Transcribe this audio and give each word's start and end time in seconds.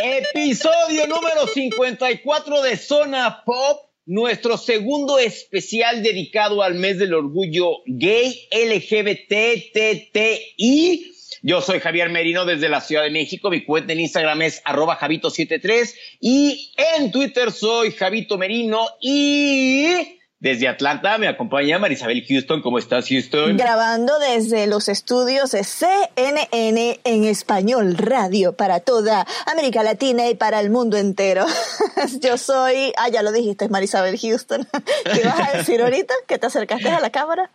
Episodio 0.00 1.08
número 1.08 1.48
54 1.48 2.62
de 2.62 2.76
Zona 2.76 3.42
Pop, 3.44 3.90
nuestro 4.06 4.56
segundo 4.56 5.18
especial 5.18 6.04
dedicado 6.04 6.62
al 6.62 6.74
mes 6.74 7.00
del 7.00 7.14
orgullo 7.14 7.78
gay 7.86 8.48
LGBTTI. 8.52 9.82
Yo 11.42 11.60
soy 11.60 11.80
Javier 11.80 12.10
Merino 12.10 12.44
desde 12.44 12.68
la 12.68 12.80
Ciudad 12.80 13.02
de 13.02 13.10
México. 13.10 13.50
Mi 13.50 13.64
cuenta 13.64 13.92
en 13.92 13.98
Instagram 13.98 14.42
es 14.42 14.62
arroba 14.64 14.96
Javito73 15.00 15.92
y 16.20 16.72
en 16.76 17.10
Twitter 17.10 17.50
soy 17.50 17.90
Javito 17.90 18.38
Merino 18.38 18.86
y 19.00 20.17
desde 20.40 20.68
Atlanta 20.68 21.18
me 21.18 21.26
acompaña 21.26 21.78
Marisabel 21.78 22.24
Houston. 22.26 22.62
¿Cómo 22.62 22.78
estás, 22.78 23.08
Houston? 23.08 23.56
Grabando 23.56 24.18
desde 24.20 24.66
los 24.68 24.88
estudios 24.88 25.50
de 25.50 25.64
CNN 25.64 27.00
en 27.02 27.24
español 27.24 27.96
radio 27.96 28.52
para 28.52 28.80
toda 28.80 29.26
América 29.46 29.82
Latina 29.82 30.28
y 30.28 30.36
para 30.36 30.60
el 30.60 30.70
mundo 30.70 30.96
entero. 30.96 31.44
Yo 32.20 32.38
soy, 32.38 32.92
ah, 32.98 33.08
ya 33.08 33.22
lo 33.22 33.32
dijiste, 33.32 33.68
Marisabel 33.68 34.16
Houston. 34.18 34.66
¿Qué 35.12 35.24
vas 35.24 35.54
a 35.54 35.58
decir 35.58 35.82
ahorita? 35.82 36.14
¿Que 36.28 36.38
te 36.38 36.46
acercaste 36.46 36.88
a 36.88 37.00
la 37.00 37.10
cámara? 37.10 37.50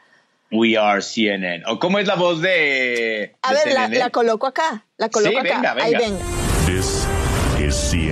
We 0.52 0.78
are 0.78 1.02
CNN. 1.02 1.64
¿O 1.68 1.80
cómo 1.80 2.00
es 2.00 2.08
la 2.08 2.16
voz 2.16 2.42
de.? 2.42 3.36
A 3.42 3.54
ver, 3.54 3.74
la, 3.74 3.88
la, 3.88 4.10
coloco 4.10 4.46
acá. 4.46 4.86
La 4.98 5.10
coloco 5.10 5.42
sí, 5.42 5.48
acá. 5.48 5.56
Venga, 5.56 5.74
venga. 5.74 5.86
Ahí 5.86 5.96
venga. 5.96 6.20
This 6.68 7.08
is 7.60 7.76
CNN. 7.76 8.03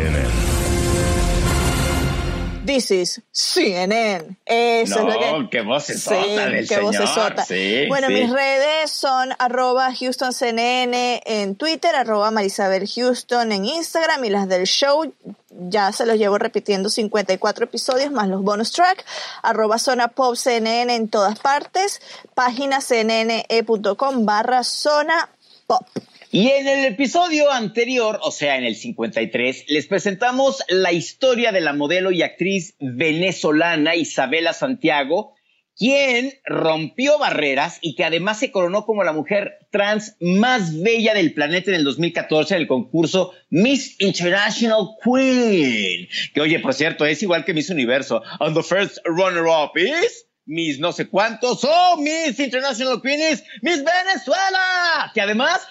This 2.72 2.90
is 2.92 3.22
CNN. 3.34 4.38
Eso 4.46 5.04
no, 5.04 5.12
es 5.12 5.32
lo 5.34 5.50
que... 5.50 5.58
qué 5.58 5.62
voz 5.62 5.84
sí, 5.84 5.94
del 5.94 6.52
qué 6.62 6.68
señor. 6.68 6.84
vocesota. 6.84 7.44
Sí, 7.44 7.86
bueno, 7.90 8.08
sí. 8.08 8.14
mis 8.14 8.32
redes 8.32 8.92
son 8.92 9.34
arroba 9.40 9.90
HoustonCNN 9.90 10.94
en 11.26 11.56
Twitter, 11.58 11.94
arroba 11.94 12.32
Marisabel 12.32 12.88
Houston 12.88 13.52
en 13.52 13.66
Instagram 13.66 14.24
y 14.24 14.30
las 14.30 14.48
del 14.48 14.68
show 14.68 15.14
ya 15.50 15.92
se 15.92 16.06
los 16.06 16.16
llevo 16.16 16.38
repitiendo 16.38 16.90
54 16.90 17.66
episodios 17.66 18.10
más 18.14 18.30
los 18.30 18.42
bonus 18.42 18.72
track, 18.72 19.04
arroba 19.44 19.78
zona 19.78 20.08
pop 20.08 20.38
CNN 20.38 20.96
en 20.96 21.10
todas 21.10 21.40
partes, 21.40 22.00
página 22.36 22.80
cnne.com 22.80 24.26
barra 24.26 24.64
zona 24.64 25.28
pop. 25.68 25.86
Y 26.34 26.48
en 26.48 26.66
el 26.66 26.86
episodio 26.86 27.52
anterior, 27.52 28.18
o 28.24 28.32
sea, 28.32 28.56
en 28.56 28.64
el 28.64 28.78
53, 28.78 29.66
les 29.68 29.88
presentamos 29.88 30.64
la 30.70 30.94
historia 30.94 31.52
de 31.52 31.60
la 31.60 31.74
modelo 31.74 32.10
y 32.10 32.22
actriz 32.22 32.76
venezolana 32.80 33.96
Isabela 33.96 34.54
Santiago, 34.54 35.36
quien 35.76 36.32
rompió 36.46 37.20
barreras 37.20 37.80
y 37.82 37.96
que 37.96 38.06
además 38.06 38.40
se 38.40 38.50
coronó 38.50 38.86
como 38.86 39.04
la 39.04 39.12
mujer 39.12 39.58
trans 39.72 40.16
más 40.22 40.82
bella 40.82 41.14
del 41.14 41.34
planeta 41.34 41.72
en 41.72 41.76
el 41.76 41.84
2014 41.84 42.56
en 42.56 42.62
el 42.62 42.68
concurso 42.68 43.34
Miss 43.50 44.00
International 44.00 44.88
Queen. 45.04 46.08
Que 46.34 46.40
oye, 46.40 46.60
por 46.62 46.74
cierto, 46.74 47.06
es 47.06 47.22
igual 47.22 47.44
que 47.44 47.54
Miss 47.54 47.70
Universo. 47.70 48.24
And 48.40 48.56
the 48.56 48.64
first 48.64 49.00
runner-up 49.04 49.72
is... 49.76 50.28
Miss 50.46 50.80
no 50.80 50.92
sé 50.92 51.08
cuántos, 51.08 51.64
oh, 51.64 51.98
Miss 51.98 52.40
International 52.40 53.00
Queen 53.02 53.20
is 53.22 53.44
Miss 53.62 53.84
Venezuela, 53.84 55.12
que 55.14 55.22
además 55.22 55.62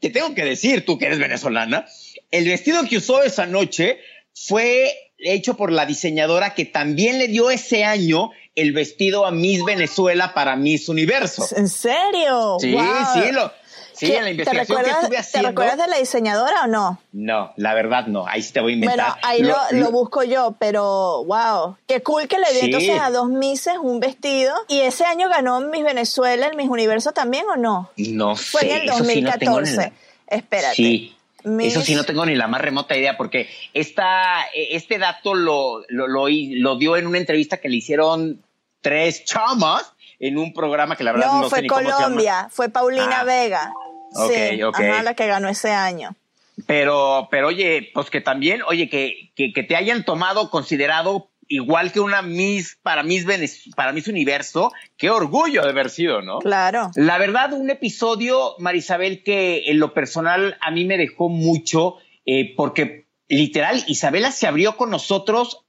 te 0.00 0.10
tengo 0.10 0.34
que 0.34 0.44
decir, 0.44 0.84
tú 0.84 0.98
que 0.98 1.06
eres 1.06 1.18
venezolana, 1.18 1.86
el 2.30 2.46
vestido 2.46 2.82
que 2.88 2.96
usó 2.96 3.22
esa 3.22 3.46
noche 3.46 3.98
fue 4.34 4.92
hecho 5.18 5.56
por 5.56 5.70
la 5.70 5.84
diseñadora 5.86 6.54
que 6.54 6.64
también 6.64 7.18
le 7.18 7.28
dio 7.28 7.50
ese 7.50 7.84
año 7.84 8.30
el 8.54 8.72
vestido 8.72 9.26
a 9.26 9.30
Miss 9.30 9.64
Venezuela 9.64 10.32
para 10.34 10.56
Miss 10.56 10.88
Universo. 10.88 11.46
¿En 11.56 11.68
serio? 11.68 12.56
Sí, 12.58 12.72
Wow. 12.72 12.84
sí, 13.14 13.32
lo, 13.32 13.52
sí, 14.00 14.06
¿Qué- 14.06 14.16
en 14.16 14.20
la 14.22 14.24
¿Te 14.26 14.30
investigación 14.32 14.78
que 15.10 15.22
¿Te 15.32 15.42
recuerdas 15.42 15.76
de 15.78 15.86
la 15.86 15.98
diseñadora 15.98 16.64
o 16.64 16.66
no? 16.66 17.00
No, 17.12 17.52
la 17.56 17.74
verdad 17.74 18.06
no, 18.06 18.26
ahí 18.26 18.42
sí 18.42 18.52
te 18.52 18.60
voy 18.60 18.72
a 18.72 18.74
inventar. 18.74 18.96
Bueno, 19.12 19.16
ahí 19.22 19.42
lo, 19.42 19.56
lo 19.78 19.90
busco 19.92 20.22
yo, 20.24 20.56
pero 20.58 21.24
wow, 21.24 21.76
qué 21.86 22.02
cool 22.02 22.26
que 22.26 22.38
le 22.38 22.50
dio 22.52 22.60
Sí. 22.60 22.66
entonces 22.66 23.00
a 23.00 23.10
dos 23.10 23.28
Misses 23.28 23.74
un 23.80 24.00
vestido. 24.00 24.54
¿Y 24.68 24.80
ese 24.80 25.04
año 25.04 25.28
ganó 25.28 25.60
Miss 25.60 25.84
Venezuela, 25.84 26.46
el 26.46 26.56
Miss 26.56 26.68
Universo 26.68 27.12
también 27.12 27.44
o 27.48 27.56
no? 27.56 27.90
No 27.96 28.34
Fue 28.36 28.62
sé, 28.62 28.70
en 28.76 28.82
el 28.82 28.88
eso 28.88 29.04
sí 29.04 29.20
no 29.22 29.32
tengo 29.38 29.60
ni 29.60 29.70
2014. 29.70 29.76
la- 29.76 30.36
Espérate. 30.36 30.74
Sí. 30.74 31.16
Miss- 31.42 31.72
Eso 31.72 31.80
sí 31.80 31.94
no 31.94 32.04
tengo 32.04 32.26
ni 32.26 32.34
la 32.34 32.48
más 32.48 32.60
remota 32.60 32.94
idea 32.96 33.16
porque 33.16 33.48
esta, 33.72 34.42
este 34.54 34.98
dato 34.98 35.34
lo, 35.34 35.82
lo, 35.88 36.06
lo, 36.06 36.26
lo 36.28 36.76
dio 36.76 36.96
en 36.98 37.06
una 37.06 37.16
entrevista 37.18 37.56
que 37.56 37.68
le 37.70 37.76
hicieron 37.76 38.42
tres 38.82 39.24
chamas 39.24 39.92
en 40.20 40.38
un 40.38 40.52
programa 40.52 40.94
que 40.96 41.02
la 41.04 41.12
verdad 41.12 41.26
no, 41.32 41.38
No, 41.38 41.44
sé 41.44 41.50
fue 41.50 41.62
ni 41.62 41.68
cómo 41.68 41.80
se 41.80 41.86
llama. 41.86 41.98
Colombia, 42.02 42.48
fue 42.50 42.68
Paulina 42.68 43.20
Ah. 43.20 43.24
Vega. 43.24 43.72
Ok, 44.14 44.32
sí, 44.32 44.60
ajá, 44.62 45.02
la 45.02 45.14
que 45.14 45.26
ganó 45.26 45.48
ese 45.48 45.70
año. 45.72 46.14
Pero, 46.66 47.28
pero 47.30 47.48
oye, 47.48 47.90
pues 47.94 48.10
que 48.10 48.20
también, 48.20 48.60
oye, 48.62 48.88
que, 48.88 49.32
que, 49.34 49.52
que 49.52 49.62
te 49.62 49.76
hayan 49.76 50.04
tomado 50.04 50.50
considerado 50.50 51.30
igual 51.48 51.90
que 51.90 52.00
una 52.00 52.22
Miss 52.22 52.78
para 52.82 53.02
Miss, 53.02 53.26
Venez- 53.26 53.74
para 53.74 53.92
Miss 53.92 54.06
Universo, 54.08 54.72
qué 54.96 55.10
orgullo 55.10 55.62
de 55.62 55.70
haber 55.70 55.90
sido, 55.90 56.22
¿no? 56.22 56.38
Claro. 56.38 56.90
La 56.94 57.18
verdad, 57.18 57.52
un 57.54 57.70
episodio, 57.70 58.54
Marisabel, 58.58 59.22
que 59.24 59.70
en 59.70 59.80
lo 59.80 59.92
personal 59.94 60.58
a 60.60 60.70
mí 60.70 60.84
me 60.84 60.96
dejó 60.96 61.28
mucho, 61.28 61.96
eh, 62.26 62.54
porque 62.56 63.06
literal, 63.26 63.82
Isabela 63.88 64.30
se 64.30 64.46
abrió 64.46 64.76
con 64.76 64.90
nosotros 64.90 65.64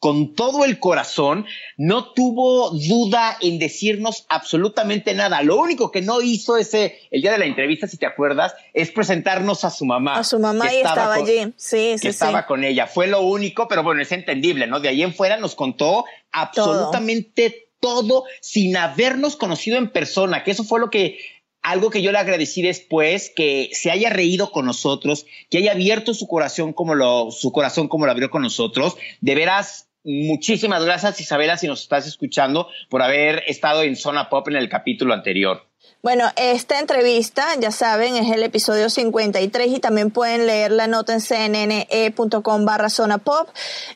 con 0.00 0.34
todo 0.34 0.64
el 0.64 0.78
corazón, 0.78 1.46
no 1.76 2.12
tuvo 2.12 2.70
duda 2.70 3.36
en 3.40 3.58
decirnos 3.58 4.24
absolutamente 4.30 5.14
nada. 5.14 5.42
Lo 5.42 5.58
único 5.58 5.90
que 5.92 6.00
no 6.00 6.22
hizo 6.22 6.56
ese, 6.56 6.98
el 7.10 7.20
día 7.20 7.32
de 7.32 7.38
la 7.38 7.44
entrevista, 7.44 7.86
si 7.86 7.98
te 7.98 8.06
acuerdas, 8.06 8.54
es 8.72 8.90
presentarnos 8.90 9.62
a 9.64 9.70
su 9.70 9.84
mamá. 9.84 10.18
A 10.18 10.24
su 10.24 10.38
mamá 10.38 10.72
y 10.72 10.78
estaba 10.78 11.16
con- 11.16 11.28
allí. 11.28 11.52
Sí, 11.56 11.76
que 11.76 11.98
sí, 11.98 11.98
sí. 11.98 12.08
estaba 12.08 12.46
con 12.46 12.64
ella. 12.64 12.86
Fue 12.86 13.06
lo 13.06 13.20
único, 13.20 13.68
pero 13.68 13.82
bueno, 13.82 14.00
es 14.00 14.10
entendible, 14.10 14.66
¿no? 14.66 14.80
De 14.80 14.88
ahí 14.88 15.02
en 15.02 15.14
fuera 15.14 15.36
nos 15.36 15.54
contó 15.54 16.06
absolutamente 16.32 17.68
todo 17.78 18.24
sin 18.40 18.76
habernos 18.76 19.36
conocido 19.36 19.76
en 19.76 19.90
persona, 19.90 20.44
que 20.44 20.50
eso 20.50 20.64
fue 20.64 20.80
lo 20.80 20.90
que 20.90 21.18
algo 21.62 21.90
que 21.90 22.00
yo 22.00 22.10
le 22.10 22.18
agradecí 22.18 22.62
después, 22.62 23.30
que 23.36 23.68
se 23.72 23.90
haya 23.90 24.08
reído 24.08 24.50
con 24.50 24.64
nosotros, 24.64 25.26
que 25.50 25.58
haya 25.58 25.72
abierto 25.72 26.14
su 26.14 26.26
corazón 26.26 26.72
como 26.72 26.94
lo, 26.94 27.30
su 27.30 27.52
corazón 27.52 27.88
como 27.88 28.06
lo 28.06 28.12
abrió 28.12 28.30
con 28.30 28.40
nosotros. 28.42 28.96
De 29.20 29.34
veras, 29.34 29.88
muchísimas 30.04 30.84
gracias, 30.84 31.20
Isabela, 31.20 31.56
si 31.56 31.66
nos 31.66 31.82
estás 31.82 32.06
escuchando, 32.06 32.68
por 32.88 33.02
haber 33.02 33.44
estado 33.46 33.82
en 33.82 33.96
Zona 33.96 34.28
Pop 34.28 34.48
en 34.48 34.56
el 34.56 34.68
capítulo 34.68 35.14
anterior. 35.14 35.69
Bueno, 36.02 36.24
esta 36.36 36.80
entrevista, 36.80 37.46
ya 37.58 37.70
saben, 37.70 38.16
es 38.16 38.32
el 38.32 38.42
episodio 38.42 38.88
53 38.88 39.68
y 39.68 39.80
también 39.80 40.10
pueden 40.10 40.46
leer 40.46 40.72
la 40.72 40.86
nota 40.86 41.12
en 41.12 41.20
cnne.com 41.20 42.64
barra 42.64 42.88
zona 42.88 43.18
pop. 43.18 43.50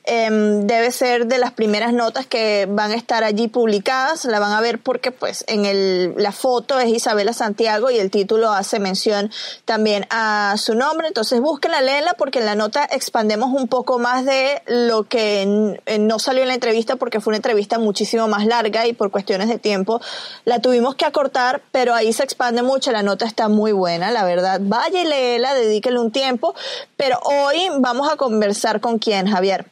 Em, 0.05 0.67
debe 0.67 0.91
ser 0.91 1.27
de 1.27 1.39
las 1.39 1.53
primeras 1.53 1.95
notas 1.95 2.27
que 2.27 2.67
van 2.69 2.91
a 2.91 2.95
estar 2.95 3.25
allí 3.25 3.49
publicadas. 3.49 4.27
La 4.27 4.39
van 4.39 4.53
a 4.53 4.61
ver 4.61 4.83
porque 4.83 5.13
pues 5.13 5.47
en 5.49 5.65
el, 5.65 6.13
la 6.19 6.33
foto 6.33 6.79
es 6.79 6.91
Isabela 6.91 7.33
Santiago 7.33 7.91
y 7.91 7.97
el 7.97 8.11
título 8.11 8.53
hace 8.53 8.79
mención 8.81 9.31
también 9.65 10.07
a 10.11 10.57
su 10.59 10.75
nombre. 10.75 11.09
Entonces 11.09 11.41
búsquenla, 11.41 11.81
léenla 11.81 12.13
porque 12.19 12.41
en 12.41 12.45
la 12.45 12.55
nota 12.55 12.85
expandemos 12.85 13.49
un 13.51 13.67
poco 13.67 13.99
más 13.99 14.27
de 14.27 14.61
lo 14.67 15.05
que 15.05 15.79
eh, 15.87 15.99
no 15.99 16.19
salió 16.19 16.43
en 16.43 16.49
la 16.49 16.55
entrevista 16.55 16.97
porque 16.97 17.21
fue 17.21 17.31
una 17.31 17.39
entrevista 17.39 17.79
muchísimo 17.79 18.29
más 18.29 18.45
larga 18.45 18.87
y 18.87 18.93
por 18.93 19.11
cuestiones 19.11 19.49
de 19.49 19.59
tiempo 19.59 20.03
la 20.45 20.59
tuvimos 20.59 20.97
que 20.97 21.07
acortar, 21.07 21.63
pero 21.73 21.94
ahí 21.95 22.13
se 22.13 22.25
expande 22.25 22.63
mucho, 22.63 22.93
la 22.93 23.03
nota 23.03 23.25
está 23.25 23.49
muy 23.49 23.73
buena, 23.73 24.11
la 24.11 24.25
verdad. 24.25 24.61
Vaya 24.63 25.03
y 25.03 25.07
léela, 25.07 25.55
dedíquele 25.55 25.99
un 25.99 26.13
tiempo, 26.13 26.55
pero 26.97 27.19
hoy 27.25 27.69
vamos 27.79 28.11
a 28.11 28.17
conversar 28.17 28.81
con 28.81 28.99
quién, 28.99 29.27
Javier. 29.27 29.67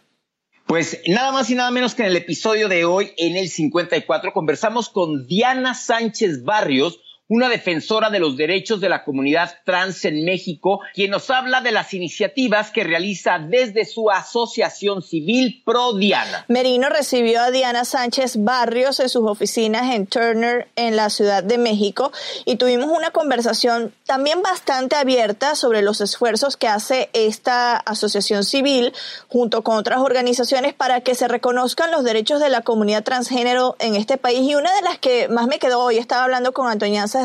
Pues 0.66 1.00
nada 1.06 1.32
más 1.32 1.50
y 1.50 1.54
nada 1.54 1.70
menos 1.70 1.94
que 1.94 2.02
en 2.02 2.08
el 2.08 2.16
episodio 2.16 2.69
de 2.69 2.84
hoy, 2.84 3.12
en 3.19 3.36
el 3.36 3.48
54, 3.48 4.32
conversamos 4.32 4.88
con 4.88 5.26
Diana 5.26 5.74
Sánchez 5.74 6.44
Barrios, 6.44 7.00
una 7.32 7.49
defensora 7.49 8.11
de 8.11 8.19
los 8.19 8.37
derechos 8.37 8.82
de 8.82 8.90
la 8.90 9.05
comunidad 9.05 9.55
trans 9.64 10.05
en 10.05 10.23
México, 10.23 10.81
quien 10.93 11.11
nos 11.11 11.31
habla 11.31 11.62
de 11.62 11.73
las 11.73 11.94
iniciativas 11.94 12.70
que 12.70 12.84
realiza 12.84 13.38
desde 13.38 13.87
su 13.87 14.11
asociación 14.11 15.00
civil 15.00 15.62
Pro 15.64 15.94
Diana. 15.94 16.44
Merino 16.49 16.90
recibió 16.90 17.40
a 17.40 17.50
Diana 17.50 17.87
Sánchez 17.87 18.44
Barrios 18.44 19.00
en 19.00 19.08
sus 19.08 19.26
oficinas 19.26 19.94
en 19.94 20.06
Turner, 20.06 20.69
en 20.76 20.94
la 20.94 21.08
Ciudad 21.08 21.43
de 21.43 21.56
México, 21.56 22.12
y 22.44 22.56
tuvimos 22.56 22.90
una 22.90 23.12
conversación 23.12 23.94
también 24.05 24.43
bastante 24.43 24.96
abierta 24.96 25.55
sobre 25.55 25.81
los 25.81 26.02
esfuerzos 26.02 26.58
que 26.58 26.69
hace 26.69 27.08
esta 27.14 27.79
asociación 27.79 28.44
civil 28.44 28.93
junto 29.29 29.62
con 29.62 29.79
otras 29.79 30.00
organizaciones 30.00 30.75
para 30.75 31.00
que 31.00 31.14
se 31.14 31.29
reconozcan 31.29 31.93
los 31.93 32.05
derechos 32.05 32.40
de 32.40 32.50
la 32.50 32.61
comunidad 32.61 33.05
transgénero 33.05 33.75
en 33.79 33.96
este 33.96 34.19
país. 34.19 34.40
Y 34.43 34.55
una 34.55 34.75
de 34.75 34.82
las 34.82 34.99
que 34.99 35.29
más 35.29 35.46
me 35.46 35.58
quedó 35.58 35.81
hoy, 35.81 35.96
estaba 35.96 36.25
hablando 36.25 36.52
con 36.52 36.67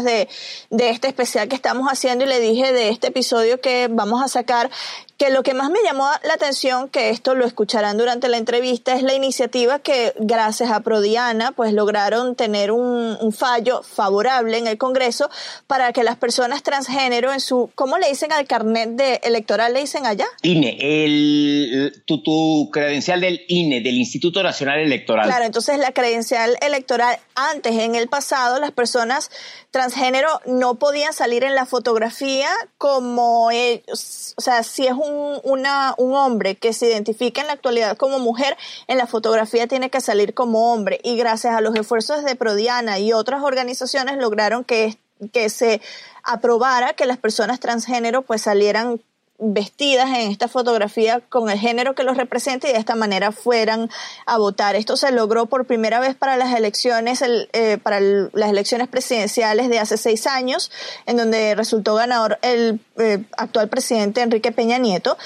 De, 0.04 0.28
de 0.70 0.90
este 0.90 1.08
especial 1.08 1.48
que 1.48 1.56
estamos 1.56 1.88
haciendo 1.90 2.26
y 2.26 2.28
le 2.28 2.40
dije 2.40 2.72
de 2.72 2.90
este 2.90 3.08
episodio 3.08 3.60
que 3.60 3.88
vamos 3.90 4.22
a 4.24 4.28
sacar, 4.28 4.70
que 5.18 5.32
lo 5.32 5.42
que 5.42 5.54
más 5.54 5.72
me 5.72 5.80
llamó 5.84 6.08
la 6.24 6.36
atención, 6.36 6.90
que 6.90 7.10
esto 7.10 7.34
lo 7.34 7.46
escucharán 7.46 7.98
durante 7.98 8.28
la 8.28 8.38
entrevista, 8.38 8.94
es 8.94 9.02
la 9.02 9.16
iniciativa 9.16 9.80
que 9.80 10.14
gracias 10.20 10.70
a 10.70 10.82
Prodiana 10.82 11.54
pues 11.54 11.74
lograron 11.74 12.36
tener 12.36 12.72
un, 12.72 13.18
un 13.20 13.34
fallo 13.34 13.82
favorable 13.82 14.58
en 14.58 14.68
el 14.68 14.78
Congreso 14.78 15.30
para 15.66 15.92
que 15.92 16.04
las 16.04 16.18
personas 16.18 16.62
transgénero 16.62 17.34
en 17.34 17.40
su, 17.40 17.72
¿cómo 17.74 17.98
le 17.98 18.10
dicen 18.10 18.32
al 18.32 18.46
carnet 18.46 18.90
de 18.92 19.20
electoral? 19.24 19.74
¿Le 19.74 19.82
dicen 19.82 20.06
allá? 20.06 20.28
INE, 20.44 20.78
el, 20.80 22.04
tu, 22.06 22.22
tu 22.22 22.70
credencial 22.72 23.22
del 23.22 23.42
INE, 23.48 23.82
del 23.82 23.96
Instituto 23.96 24.44
Nacional 24.44 24.80
Electoral. 24.80 25.26
Claro, 25.26 25.46
entonces 25.46 25.80
la 25.80 25.92
credencial 25.92 26.58
electoral 26.62 27.18
antes, 27.34 27.74
en 27.74 27.96
el 27.96 28.08
pasado, 28.08 28.60
las 28.60 28.72
personas 28.72 29.32
transgénero 29.78 30.42
no 30.48 30.76
podían 30.76 31.14
salir 31.14 31.44
en 31.44 31.54
la 31.54 31.68
fotografía 31.68 32.50
como 32.80 33.52
ellos, 33.52 34.34
o 34.36 34.42
sea, 34.42 34.64
si 34.64 34.88
es 34.88 34.94
un, 34.94 35.40
una, 35.44 35.94
un 36.00 36.16
hombre 36.16 36.56
que 36.56 36.74
se 36.74 36.88
identifica 36.88 37.42
en 37.42 37.48
la 37.48 37.54
actualidad 37.54 37.96
como 37.96 38.18
mujer, 38.18 38.58
en 38.88 38.98
la 38.98 39.06
fotografía 39.06 39.68
tiene 39.68 39.92
que 39.92 40.02
salir 40.02 40.34
como 40.34 40.74
hombre. 40.74 41.00
Y 41.04 41.16
gracias 41.16 41.54
a 41.54 41.62
los 41.62 41.76
esfuerzos 41.76 42.26
de 42.26 42.36
Prodiana 42.36 42.98
y 42.98 43.14
otras 43.14 43.44
organizaciones 43.44 44.18
lograron 44.18 44.64
que, 44.64 44.98
que 45.32 45.50
se 45.50 45.80
aprobara 46.24 46.94
que 46.94 47.06
las 47.06 47.20
personas 47.20 47.60
transgénero 47.60 48.24
pues 48.24 48.42
salieran 48.42 49.00
vestidas 49.40 50.10
en 50.10 50.32
esta 50.32 50.48
fotografía 50.48 51.22
con 51.30 51.50
el 51.50 51.60
género 51.60 51.94
que 51.94 52.04
los 52.04 52.18
representa 52.18 52.68
y 52.68 52.74
de 52.74 52.80
esta 52.80 52.96
manera 52.96 53.32
fueran 53.32 53.90
a 54.26 54.38
votar. 54.38 54.76
Esto 54.76 54.98
se 54.98 55.12
logró 55.12 55.46
por 55.46 55.66
primera 55.66 56.00
vez 56.00 56.16
para 56.16 56.38
las 56.38 56.56
elecciones, 56.56 57.22
eh, 57.22 57.78
para 57.82 58.00
las 58.00 58.50
elecciones 58.50 58.88
presidenciales 58.88 59.70
de 59.70 59.80
hace 59.80 59.98
seis 59.98 60.26
años, 60.26 60.72
en 61.06 61.18
donde 61.18 61.54
resultó 61.54 61.96
ganador 61.96 62.40
el 62.42 62.80
eh, 62.98 63.24
actual 63.38 63.70
presidente 63.70 64.22
Enrique 64.22 64.52
Peña 64.52 64.80
Nieto. 64.80 65.18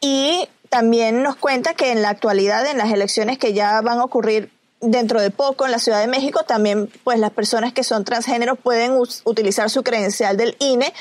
Y 0.00 0.48
también 0.70 1.22
nos 1.22 1.36
cuenta 1.36 1.74
que 1.74 1.92
en 1.92 2.00
la 2.00 2.10
actualidad, 2.10 2.66
en 2.66 2.78
las 2.78 2.90
elecciones 2.90 3.38
que 3.38 3.52
ya 3.52 3.80
van 3.82 3.98
a 3.98 4.04
ocurrir 4.04 4.50
dentro 4.80 5.20
de 5.20 5.30
poco 5.30 5.66
en 5.66 5.72
la 5.72 5.78
Ciudad 5.78 6.00
de 6.00 6.06
México, 6.06 6.44
también 6.44 6.90
pues 7.04 7.18
las 7.18 7.32
personas 7.32 7.72
que 7.72 7.84
son 7.84 8.04
transgéneros 8.04 8.58
pueden 8.58 8.98
utilizar 9.24 9.70
su 9.70 9.82
credencial 9.82 10.36
del 10.36 10.56
INE 10.60 10.94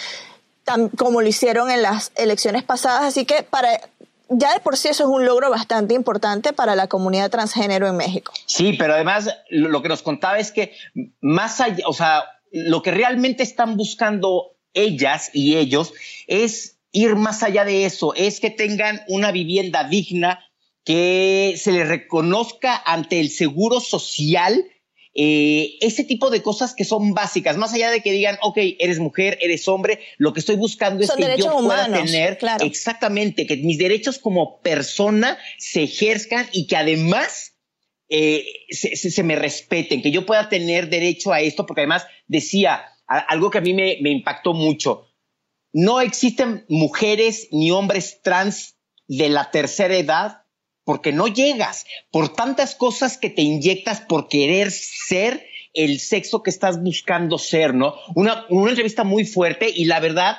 como 0.98 1.22
lo 1.22 1.28
hicieron 1.28 1.72
en 1.72 1.81
las 1.81 2.12
elecciones 2.16 2.64
pasadas. 2.64 3.04
Así 3.04 3.25
que 3.25 3.44
para 3.44 3.80
ya 4.30 4.54
de 4.54 4.60
por 4.60 4.78
sí 4.78 4.90
eso 4.90 5.04
es 5.04 5.10
un 5.10 5.25
logro 5.25 5.50
bastante 5.50 5.94
importante 5.94 6.54
para 6.54 6.75
la 6.75 6.88
comunidad 6.88 7.30
transgénero 7.30 7.88
en 7.88 7.98
México. 7.98 8.34
Sí, 8.46 8.74
pero 8.74 8.94
además 8.94 9.30
lo 9.50 9.81
que 9.81 9.90
nos 9.90 10.02
contaba 10.02 10.38
es 10.40 10.52
que 10.52 10.74
más 11.22 11.62
allá, 11.62 11.84
o 11.88 11.94
sea, 11.94 12.24
lo 12.52 12.81
que 12.81 12.92
realmente 12.92 13.44
están 13.44 13.78
buscando 13.78 14.58
ellas 14.74 15.30
y 15.34 15.58
ellos 15.58 15.94
es 16.28 16.78
ir 16.92 17.16
más 17.16 17.44
allá 17.44 17.66
de 17.66 17.86
eso, 17.86 18.13
es 18.16 18.40
que 18.40 18.50
tengan 18.50 19.02
una 19.08 19.31
vivienda 19.31 19.84
digna, 19.84 20.40
que 20.84 21.56
se 21.58 21.72
les 21.74 21.88
reconozca 21.88 22.81
ante 22.86 23.20
el 23.20 23.30
seguro 23.30 23.80
social 23.81 24.66
eh, 25.19 25.80
ese 25.81 26.04
tipo 26.04 26.30
de 26.30 26.44
cosas 26.44 26.75
que 26.75 26.86
son 26.86 27.16
básicas, 27.16 27.58
más 27.58 27.74
allá 27.74 27.90
de 27.90 28.02
que 28.02 28.12
digan, 28.12 28.38
ok, 28.44 28.60
eres 28.78 29.00
mujer, 29.00 29.40
eres 29.42 29.68
hombre, 29.68 30.00
lo 30.19 30.31
que 30.31 30.42
estoy 30.42 30.58
buscando 30.58 31.04
es 31.04 31.10
que 31.10 31.38
yo 31.40 31.58
pueda 31.58 31.92
tener 31.92 32.38
exactamente, 32.62 33.48
que 33.48 33.58
mis 33.58 33.80
derechos 33.80 34.19
como 34.19 34.62
persona 34.62 35.40
se 35.58 35.81
ejerzcan 35.81 36.48
y 36.52 36.68
que 36.68 36.75
además 36.75 37.56
eh, 38.10 38.46
se, 38.69 39.24
me 39.24 39.36
respeten, 39.36 40.04
que 40.04 40.12
yo 40.12 40.24
pueda 40.24 40.50
tener 40.50 40.88
derecho 40.88 41.34
a 41.34 41.42
esto, 41.42 41.66
porque 41.66 41.81
además 41.81 42.06
decía 42.28 42.86
algo 43.08 43.50
que 43.50 43.58
a 43.58 43.62
mí 43.62 43.74
me, 43.74 43.98
me 44.02 44.12
impactó 44.12 44.54
mucho, 44.54 45.08
no 45.74 46.00
existen 46.00 46.63
mujeres 46.70 47.48
ni 47.52 47.72
hombres 47.72 48.22
trans 48.22 48.75
de 49.08 49.30
la 49.30 49.50
tercera 49.50 49.98
edad 49.98 50.44
porque 50.88 51.12
no 51.12 51.28
llegas, 51.28 51.86
por 52.12 52.30
tantas 52.30 52.74
cosas 52.74 53.18
que 53.18 53.30
te 53.30 53.42
inyectas 53.42 54.00
por 54.00 54.30
querer 54.30 54.72
ser 54.72 55.45
el 55.74 56.00
sexo 56.00 56.44
que 56.44 56.50
estás 56.50 56.81
buscando 56.81 57.38
ser, 57.38 57.74
¿no? 57.74 57.95
Una, 58.16 58.45
una 58.48 58.69
entrevista 58.69 59.04
muy 59.04 59.25
fuerte 59.25 59.69
y 59.69 59.84
la 59.84 60.00
verdad... 60.00 60.38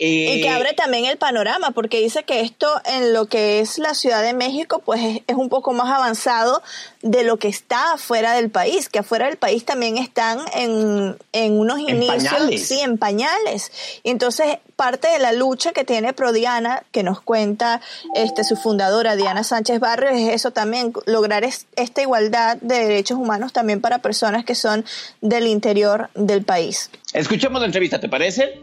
Eh, 0.00 0.36
y 0.36 0.42
que 0.42 0.48
abre 0.48 0.74
también 0.74 1.06
el 1.06 1.18
panorama, 1.18 1.72
porque 1.72 1.98
dice 1.98 2.22
que 2.22 2.40
esto 2.40 2.68
en 2.84 3.12
lo 3.12 3.26
que 3.26 3.58
es 3.58 3.78
la 3.78 3.94
Ciudad 3.94 4.22
de 4.22 4.32
México, 4.32 4.80
pues 4.84 5.22
es, 5.26 5.36
un 5.36 5.48
poco 5.48 5.72
más 5.72 5.90
avanzado 5.90 6.62
de 7.02 7.24
lo 7.24 7.38
que 7.38 7.48
está 7.48 7.94
afuera 7.94 8.32
del 8.34 8.48
país, 8.48 8.88
que 8.88 9.00
afuera 9.00 9.26
del 9.26 9.38
país 9.38 9.64
también 9.64 9.98
están 9.98 10.38
en, 10.54 11.16
en 11.32 11.58
unos 11.58 11.80
inicios, 11.80 12.32
sí, 12.60 12.78
en 12.78 12.96
pañales. 12.96 13.72
Y 14.04 14.10
entonces 14.10 14.58
parte 14.76 15.08
de 15.08 15.18
la 15.18 15.32
lucha 15.32 15.72
que 15.72 15.82
tiene 15.82 16.12
Prodiana, 16.12 16.84
que 16.92 17.02
nos 17.02 17.20
cuenta 17.20 17.80
este, 18.14 18.44
su 18.44 18.54
fundadora 18.54 19.16
Diana 19.16 19.42
Sánchez 19.42 19.80
Barrios, 19.80 20.12
es 20.12 20.32
eso 20.32 20.52
también, 20.52 20.92
lograr 21.06 21.42
esta 21.44 22.02
igualdad 22.02 22.56
de 22.58 22.76
derechos 22.76 23.18
humanos 23.18 23.52
también 23.52 23.80
para 23.80 23.98
personas 23.98 24.44
que 24.44 24.54
son 24.54 24.84
del 25.20 25.48
interior 25.48 26.08
del 26.14 26.44
país. 26.44 26.90
Escuchemos 27.12 27.60
la 27.60 27.66
entrevista, 27.66 27.98
¿te 27.98 28.08
parece? 28.08 28.60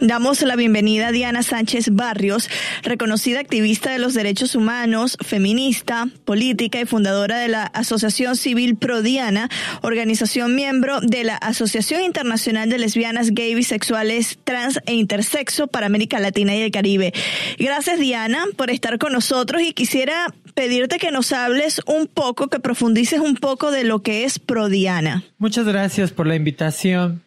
Damos 0.00 0.42
la 0.42 0.56
bienvenida 0.56 1.08
a 1.08 1.12
Diana 1.12 1.42
Sánchez 1.42 1.88
Barrios, 1.90 2.50
reconocida 2.82 3.40
activista 3.40 3.90
de 3.90 3.98
los 3.98 4.12
derechos 4.12 4.54
humanos, 4.54 5.16
feminista, 5.24 6.08
política 6.26 6.78
y 6.78 6.84
fundadora 6.84 7.38
de 7.38 7.48
la 7.48 7.64
Asociación 7.64 8.36
Civil 8.36 8.76
Pro 8.76 9.00
Diana, 9.00 9.48
organización 9.80 10.54
miembro 10.54 11.00
de 11.00 11.24
la 11.24 11.36
Asociación 11.36 12.02
Internacional 12.02 12.68
de 12.68 12.78
Lesbianas, 12.78 13.30
Gay, 13.32 13.54
Bisexuales, 13.54 14.38
Trans 14.44 14.80
e 14.84 14.92
Intersexo 14.92 15.66
para 15.66 15.86
América 15.86 16.20
Latina 16.20 16.54
y 16.54 16.60
el 16.60 16.70
Caribe. 16.70 17.14
Gracias 17.58 17.98
Diana 17.98 18.44
por 18.56 18.70
estar 18.70 18.98
con 18.98 19.14
nosotros 19.14 19.62
y 19.62 19.72
quisiera 19.72 20.34
pedirte 20.54 20.98
que 20.98 21.10
nos 21.10 21.32
hables 21.32 21.80
un 21.86 22.06
poco, 22.06 22.48
que 22.48 22.60
profundices 22.60 23.20
un 23.20 23.34
poco 23.34 23.70
de 23.70 23.84
lo 23.84 24.02
que 24.02 24.24
es 24.24 24.38
Pro 24.38 24.68
Diana. 24.68 25.24
Muchas 25.38 25.66
gracias 25.66 26.10
por 26.10 26.26
la 26.26 26.34
invitación. 26.34 27.22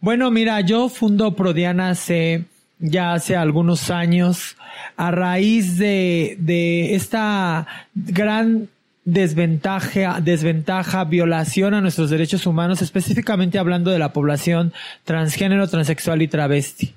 Bueno, 0.00 0.30
mira, 0.30 0.60
yo 0.62 0.88
fundo 0.88 1.36
Prodiana 1.36 1.90
hace 1.90 2.44
ya 2.78 3.12
hace 3.12 3.36
algunos 3.36 3.90
años 3.90 4.56
a 4.96 5.10
raíz 5.10 5.76
de, 5.76 6.36
de 6.38 6.94
esta 6.94 7.66
gran 7.94 8.68
desventaja, 9.04 10.20
desventaja, 10.20 11.04
violación 11.04 11.74
a 11.74 11.82
nuestros 11.82 12.08
derechos 12.08 12.46
humanos, 12.46 12.80
específicamente 12.80 13.58
hablando 13.58 13.90
de 13.90 13.98
la 13.98 14.12
población 14.12 14.72
transgénero, 15.04 15.68
transexual 15.68 16.22
y 16.22 16.28
travesti. 16.28 16.94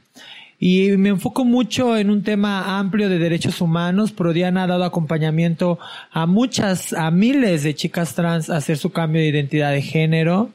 Y 0.60 0.92
me 0.92 1.10
enfoco 1.10 1.44
mucho 1.44 1.98
en 1.98 2.10
un 2.10 2.24
tema 2.24 2.80
amplio 2.80 3.10
de 3.10 3.20
derechos 3.20 3.60
humanos. 3.60 4.14
Prodiana 4.14 4.64
ha 4.64 4.68
dado 4.68 4.86
acompañamiento 4.86 5.78
a 6.12 6.26
muchas, 6.26 6.94
a 6.94 7.12
miles 7.12 7.64
de 7.64 7.76
chicas 7.76 8.16
trans 8.16 8.50
a 8.50 8.58
hacer 8.58 8.78
su 8.78 8.92
cambio 8.92 9.22
de 9.22 9.28
identidad 9.28 9.72
de 9.72 9.82
género. 9.82 10.52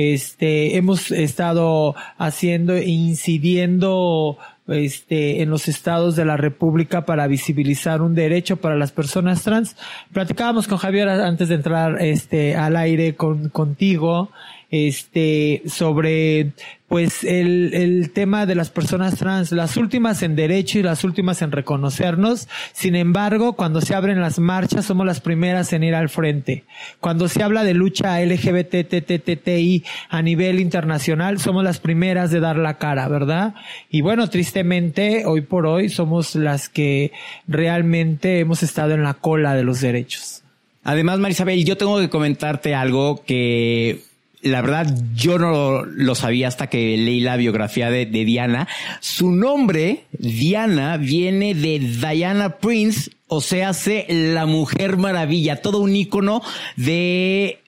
Este, 0.00 0.76
hemos 0.76 1.10
estado 1.10 1.96
haciendo 2.18 2.74
e 2.74 2.88
incidiendo 2.88 4.38
este, 4.68 5.42
en 5.42 5.50
los 5.50 5.66
estados 5.66 6.14
de 6.14 6.24
la 6.24 6.36
República 6.36 7.04
para 7.04 7.26
visibilizar 7.26 8.00
un 8.00 8.14
derecho 8.14 8.58
para 8.58 8.76
las 8.76 8.92
personas 8.92 9.42
trans. 9.42 9.74
Platicábamos 10.12 10.68
con 10.68 10.78
Javier 10.78 11.08
antes 11.08 11.48
de 11.48 11.56
entrar 11.56 12.00
este, 12.00 12.54
al 12.54 12.76
aire 12.76 13.16
con, 13.16 13.48
contigo 13.48 14.30
este, 14.70 15.62
sobre 15.66 16.52
pues 16.88 17.22
el, 17.22 17.74
el 17.74 18.10
tema 18.12 18.46
de 18.46 18.54
las 18.54 18.70
personas 18.70 19.16
trans, 19.16 19.52
las 19.52 19.76
últimas 19.76 20.22
en 20.22 20.36
derecho 20.36 20.78
y 20.78 20.82
las 20.82 21.04
últimas 21.04 21.42
en 21.42 21.52
reconocernos. 21.52 22.48
Sin 22.72 22.96
embargo, 22.96 23.54
cuando 23.54 23.82
se 23.82 23.94
abren 23.94 24.20
las 24.20 24.38
marchas, 24.38 24.86
somos 24.86 25.04
las 25.04 25.20
primeras 25.20 25.72
en 25.74 25.84
ir 25.84 25.94
al 25.94 26.08
frente. 26.08 26.64
Cuando 27.00 27.28
se 27.28 27.42
habla 27.42 27.62
de 27.62 27.74
lucha 27.74 28.20
LGBTTTTI 28.20 29.84
a 30.08 30.22
nivel 30.22 30.60
internacional, 30.60 31.38
somos 31.38 31.62
las 31.62 31.78
primeras 31.78 32.30
de 32.30 32.40
dar 32.40 32.56
la 32.56 32.78
cara, 32.78 33.06
¿verdad? 33.08 33.54
Y 33.90 34.00
bueno, 34.00 34.30
tristemente, 34.30 35.26
hoy 35.26 35.42
por 35.42 35.66
hoy 35.66 35.90
somos 35.90 36.34
las 36.34 36.70
que 36.70 37.12
realmente 37.46 38.38
hemos 38.38 38.62
estado 38.62 38.94
en 38.94 39.02
la 39.02 39.14
cola 39.14 39.54
de 39.54 39.64
los 39.64 39.82
derechos. 39.82 40.42
Además, 40.84 41.18
Marisabel, 41.18 41.66
yo 41.66 41.76
tengo 41.76 41.98
que 41.98 42.08
comentarte 42.08 42.74
algo 42.74 43.22
que 43.26 44.08
la 44.42 44.60
verdad 44.60 44.86
yo 45.14 45.38
no 45.38 45.84
lo 45.84 46.14
sabía 46.14 46.48
hasta 46.48 46.68
que 46.68 46.96
leí 46.96 47.20
la 47.20 47.36
biografía 47.36 47.90
de, 47.90 48.06
Diana. 48.06 48.68
Su 49.00 49.32
nombre, 49.32 50.04
Diana, 50.12 50.96
viene 50.96 51.54
de 51.54 51.78
Diana 51.78 52.56
Prince, 52.56 53.10
o 53.26 53.40
sea, 53.40 53.70
hace 53.70 54.06
la 54.08 54.46
Mujer 54.46 54.96
Maravilla, 54.96 55.60
todo 55.60 55.80
un 55.80 55.94
icono 55.96 56.42
de 56.76 57.58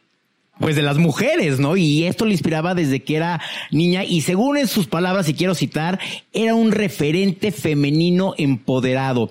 pues 0.58 0.76
de 0.76 0.82
las 0.82 0.98
mujeres, 0.98 1.58
¿no? 1.58 1.78
Y 1.78 2.04
esto 2.04 2.26
le 2.26 2.32
inspiraba 2.32 2.74
desde 2.74 3.02
que 3.02 3.16
era 3.16 3.40
niña 3.70 4.04
y 4.04 4.20
según 4.20 4.58
en 4.58 4.68
sus 4.68 4.86
palabras, 4.86 5.26
y 5.26 5.34
quiero 5.34 5.54
citar, 5.54 5.98
era 6.34 6.54
un 6.54 6.70
referente 6.70 7.50
femenino 7.50 8.34
empoderado. 8.36 9.30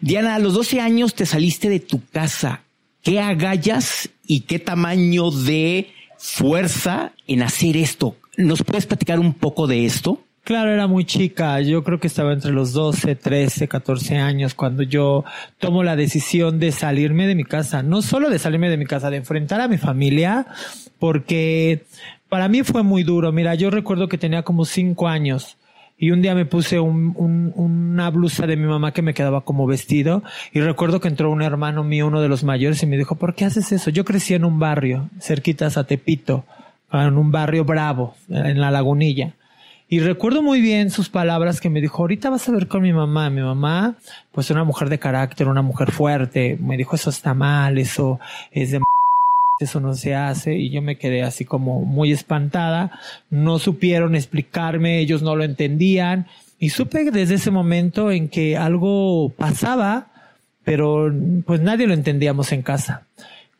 Diana, 0.00 0.36
a 0.36 0.38
los 0.38 0.54
12 0.54 0.80
años 0.80 1.14
te 1.14 1.26
saliste 1.26 1.68
de 1.68 1.80
tu 1.80 2.00
casa. 2.10 2.62
¿Qué 3.02 3.20
agallas 3.20 4.08
y 4.26 4.40
qué 4.40 4.58
tamaño 4.58 5.30
de 5.30 5.90
fuerza 6.20 7.12
en 7.26 7.42
hacer 7.42 7.76
esto? 7.76 8.14
¿Nos 8.36 8.62
puedes 8.62 8.86
platicar 8.86 9.18
un 9.18 9.32
poco 9.32 9.66
de 9.66 9.86
esto? 9.86 10.20
Claro, 10.44 10.70
era 10.72 10.86
muy 10.86 11.04
chica. 11.04 11.60
Yo 11.60 11.82
creo 11.82 11.98
que 11.98 12.06
estaba 12.06 12.32
entre 12.32 12.52
los 12.52 12.72
12, 12.72 13.16
13, 13.16 13.68
14 13.68 14.18
años 14.18 14.54
cuando 14.54 14.82
yo 14.82 15.24
tomo 15.58 15.82
la 15.82 15.96
decisión 15.96 16.58
de 16.58 16.72
salirme 16.72 17.26
de 17.26 17.34
mi 17.34 17.44
casa. 17.44 17.82
No 17.82 18.02
solo 18.02 18.30
de 18.30 18.38
salirme 18.38 18.70
de 18.70 18.76
mi 18.76 18.86
casa, 18.86 19.10
de 19.10 19.16
enfrentar 19.16 19.60
a 19.60 19.68
mi 19.68 19.78
familia, 19.78 20.46
porque 20.98 21.84
para 22.28 22.48
mí 22.48 22.62
fue 22.62 22.82
muy 22.82 23.02
duro. 23.02 23.32
Mira, 23.32 23.54
yo 23.54 23.70
recuerdo 23.70 24.08
que 24.08 24.18
tenía 24.18 24.42
como 24.42 24.64
5 24.64 25.08
años 25.08 25.56
y 26.00 26.12
un 26.12 26.22
día 26.22 26.34
me 26.34 26.46
puse 26.46 26.80
una 26.80 28.10
blusa 28.10 28.46
de 28.46 28.56
mi 28.56 28.66
mamá 28.66 28.92
que 28.92 29.02
me 29.02 29.12
quedaba 29.12 29.42
como 29.42 29.66
vestido 29.66 30.22
y 30.50 30.60
recuerdo 30.60 30.98
que 30.98 31.08
entró 31.08 31.30
un 31.30 31.42
hermano 31.42 31.84
mío, 31.84 32.06
uno 32.06 32.22
de 32.22 32.28
los 32.28 32.42
mayores, 32.42 32.82
y 32.82 32.86
me 32.86 32.96
dijo, 32.96 33.16
¿por 33.16 33.34
qué 33.34 33.44
haces 33.44 33.70
eso? 33.70 33.90
Yo 33.90 34.06
crecí 34.06 34.32
en 34.32 34.46
un 34.46 34.58
barrio, 34.58 35.10
cerquitas 35.20 35.76
a 35.76 35.84
Tepito, 35.84 36.44
en 36.90 37.18
un 37.18 37.30
barrio 37.30 37.66
bravo, 37.66 38.14
en 38.30 38.60
la 38.60 38.70
lagunilla. 38.70 39.34
Y 39.90 39.98
recuerdo 39.98 40.40
muy 40.40 40.60
bien 40.60 40.90
sus 40.90 41.10
palabras 41.10 41.60
que 41.60 41.68
me 41.68 41.80
dijo, 41.80 42.02
ahorita 42.02 42.30
vas 42.30 42.48
a 42.48 42.52
ver 42.52 42.68
con 42.68 42.80
mi 42.80 42.92
mamá. 42.92 43.28
Mi 43.28 43.42
mamá, 43.42 43.96
pues 44.30 44.48
una 44.50 44.62
mujer 44.62 44.88
de 44.88 45.00
carácter, 45.00 45.48
una 45.48 45.62
mujer 45.62 45.90
fuerte. 45.90 46.56
Me 46.60 46.76
dijo, 46.76 46.94
eso 46.94 47.10
está 47.10 47.34
mal, 47.34 47.76
eso 47.76 48.20
es 48.52 48.70
de 48.70 48.80
eso 49.64 49.80
no 49.80 49.94
se 49.94 50.14
hace 50.14 50.56
y 50.56 50.70
yo 50.70 50.82
me 50.82 50.96
quedé 50.96 51.22
así 51.22 51.44
como 51.44 51.80
muy 51.84 52.12
espantada. 52.12 52.98
No 53.30 53.58
supieron 53.58 54.14
explicarme, 54.14 55.00
ellos 55.00 55.22
no 55.22 55.36
lo 55.36 55.44
entendían 55.44 56.26
y 56.58 56.70
supe 56.70 57.10
desde 57.10 57.34
ese 57.34 57.50
momento 57.50 58.10
en 58.10 58.28
que 58.28 58.56
algo 58.56 59.30
pasaba, 59.30 60.08
pero 60.62 61.12
pues 61.46 61.60
nadie 61.60 61.86
lo 61.86 61.94
entendíamos 61.94 62.52
en 62.52 62.62
casa. 62.62 63.06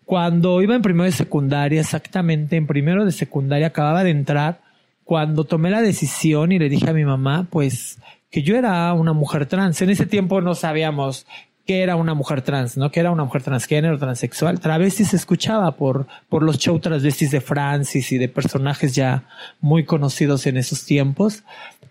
Cuando 0.04 0.61
iba 0.61 0.75
en 0.75 0.83
primero 0.83 1.04
de 1.04 1.12
secundaria, 1.12 1.80
exactamente 1.80 2.57
en 2.57 2.66
primero 2.66 3.04
de 3.04 3.12
secundaria 3.12 3.69
acababa 3.69 4.04
de 4.04 4.11
entrar, 4.11 4.61
cuando 5.04 5.45
tomé 5.45 5.71
la 5.71 5.83
decisión 5.83 6.52
y 6.52 6.59
le 6.59 6.69
dije 6.69 6.90
a 6.90 6.92
mi 6.92 7.04
mamá, 7.04 7.47
pues 7.50 7.99
que 8.30 8.42
yo 8.42 8.57
era 8.57 8.92
una 8.92 9.12
mujer 9.12 9.47
trans. 9.47 9.80
En 9.83 9.90
ese 9.90 10.07
tiempo 10.07 10.40
no 10.40 10.54
sabíamos 10.54 11.26
qué 11.70 11.82
era 11.82 11.94
una 11.94 12.14
mujer 12.14 12.42
trans, 12.42 12.76
¿no? 12.76 12.90
Que 12.90 12.98
era 12.98 13.12
una 13.12 13.22
mujer 13.22 13.44
transgénero, 13.44 13.96
transexual. 13.96 14.58
Travesti 14.58 15.04
se 15.04 15.14
escuchaba 15.14 15.76
por, 15.76 16.08
por 16.28 16.42
los 16.42 16.58
show 16.58 16.80
transvestis 16.80 17.30
de 17.30 17.40
Francis 17.40 18.10
y 18.10 18.18
de 18.18 18.28
personajes 18.28 18.92
ya 18.92 19.22
muy 19.60 19.84
conocidos 19.84 20.48
en 20.48 20.56
esos 20.56 20.84
tiempos, 20.84 21.44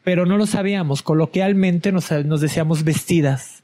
pero 0.03 0.25
no 0.25 0.36
lo 0.36 0.48
sabíamos. 0.48 1.01
Coloquialmente 1.01 1.93
nos, 1.93 2.12
nos 2.12 2.41
decíamos 2.41 2.83
vestidas. 2.83 3.63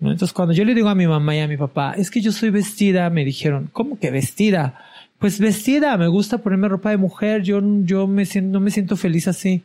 ¿no? 0.00 0.12
Entonces 0.12 0.34
cuando 0.34 0.52
yo 0.52 0.66
le 0.66 0.74
digo 0.74 0.90
a 0.90 0.94
mi 0.94 1.06
mamá 1.06 1.34
y 1.34 1.40
a 1.40 1.48
mi 1.48 1.56
papá, 1.56 1.94
es 1.96 2.10
que 2.10 2.20
yo 2.20 2.30
soy 2.30 2.50
vestida, 2.50 3.08
me 3.08 3.24
dijeron, 3.24 3.70
¿cómo 3.72 3.98
que 3.98 4.10
vestida? 4.10 4.74
pues 5.18 5.40
vestida, 5.40 5.96
me 5.96 6.08
gusta 6.08 6.36
ponerme 6.36 6.68
ropa 6.68 6.90
de 6.90 6.98
mujer, 6.98 7.40
yo, 7.40 7.62
yo 7.84 8.06
me 8.06 8.24
no 8.42 8.60
me 8.60 8.70
siento 8.70 8.96
feliz 8.96 9.28
así. 9.28 9.62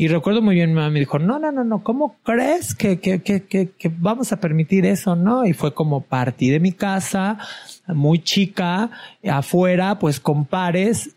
Y 0.00 0.06
recuerdo 0.06 0.42
muy 0.42 0.54
bien, 0.54 0.70
mi 0.70 0.76
mamá 0.76 0.90
me 0.90 1.00
dijo, 1.00 1.18
no, 1.18 1.40
no, 1.40 1.50
no, 1.50 1.64
no, 1.64 1.82
¿cómo 1.82 2.14
crees 2.22 2.72
que, 2.72 3.00
que, 3.00 3.20
que, 3.20 3.42
que, 3.42 3.92
vamos 3.98 4.30
a 4.30 4.38
permitir 4.38 4.86
eso? 4.86 5.16
No, 5.16 5.44
y 5.44 5.54
fue 5.54 5.74
como 5.74 6.02
partí 6.02 6.50
de 6.50 6.60
mi 6.60 6.70
casa, 6.70 7.36
muy 7.88 8.20
chica, 8.20 8.90
afuera, 9.28 9.98
pues 9.98 10.20
con 10.20 10.44
pares, 10.44 11.16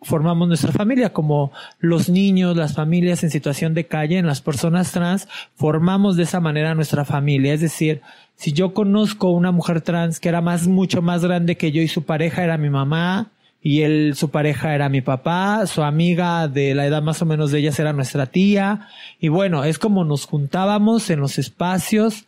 formamos 0.00 0.48
nuestra 0.48 0.72
familia, 0.72 1.12
como 1.12 1.52
los 1.78 2.08
niños, 2.08 2.56
las 2.56 2.72
familias 2.72 3.22
en 3.22 3.30
situación 3.30 3.74
de 3.74 3.86
calle, 3.86 4.16
en 4.16 4.26
las 4.26 4.40
personas 4.40 4.92
trans, 4.92 5.28
formamos 5.54 6.16
de 6.16 6.22
esa 6.22 6.40
manera 6.40 6.74
nuestra 6.74 7.04
familia. 7.04 7.52
Es 7.52 7.60
decir, 7.60 8.00
si 8.36 8.54
yo 8.54 8.72
conozco 8.72 9.30
una 9.30 9.52
mujer 9.52 9.82
trans 9.82 10.18
que 10.18 10.30
era 10.30 10.40
más, 10.40 10.66
mucho 10.66 11.02
más 11.02 11.22
grande 11.22 11.58
que 11.58 11.70
yo 11.70 11.82
y 11.82 11.88
su 11.88 12.04
pareja 12.04 12.42
era 12.42 12.56
mi 12.56 12.70
mamá, 12.70 13.30
y 13.62 13.82
él, 13.82 14.14
su 14.16 14.30
pareja 14.30 14.74
era 14.74 14.88
mi 14.88 15.00
papá, 15.00 15.66
su 15.66 15.82
amiga 15.82 16.48
de 16.48 16.74
la 16.74 16.86
edad 16.86 17.00
más 17.00 17.22
o 17.22 17.26
menos 17.26 17.52
de 17.52 17.60
ellas 17.60 17.78
era 17.78 17.92
nuestra 17.92 18.26
tía, 18.26 18.88
y 19.20 19.28
bueno, 19.28 19.62
es 19.64 19.78
como 19.78 20.04
nos 20.04 20.26
juntábamos 20.26 21.08
en 21.10 21.20
los 21.20 21.38
espacios 21.38 22.24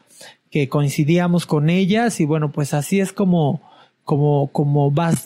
que 0.51 0.69
coincidíamos 0.69 1.47
con 1.47 1.71
ellas, 1.71 2.21
y 2.21 2.25
bueno, 2.25 2.53
pues 2.53 2.73
así 2.73 3.01
es 3.01 3.13
como, 3.13 3.61
como, 4.05 4.47
como 4.53 4.93
vas 4.93 5.25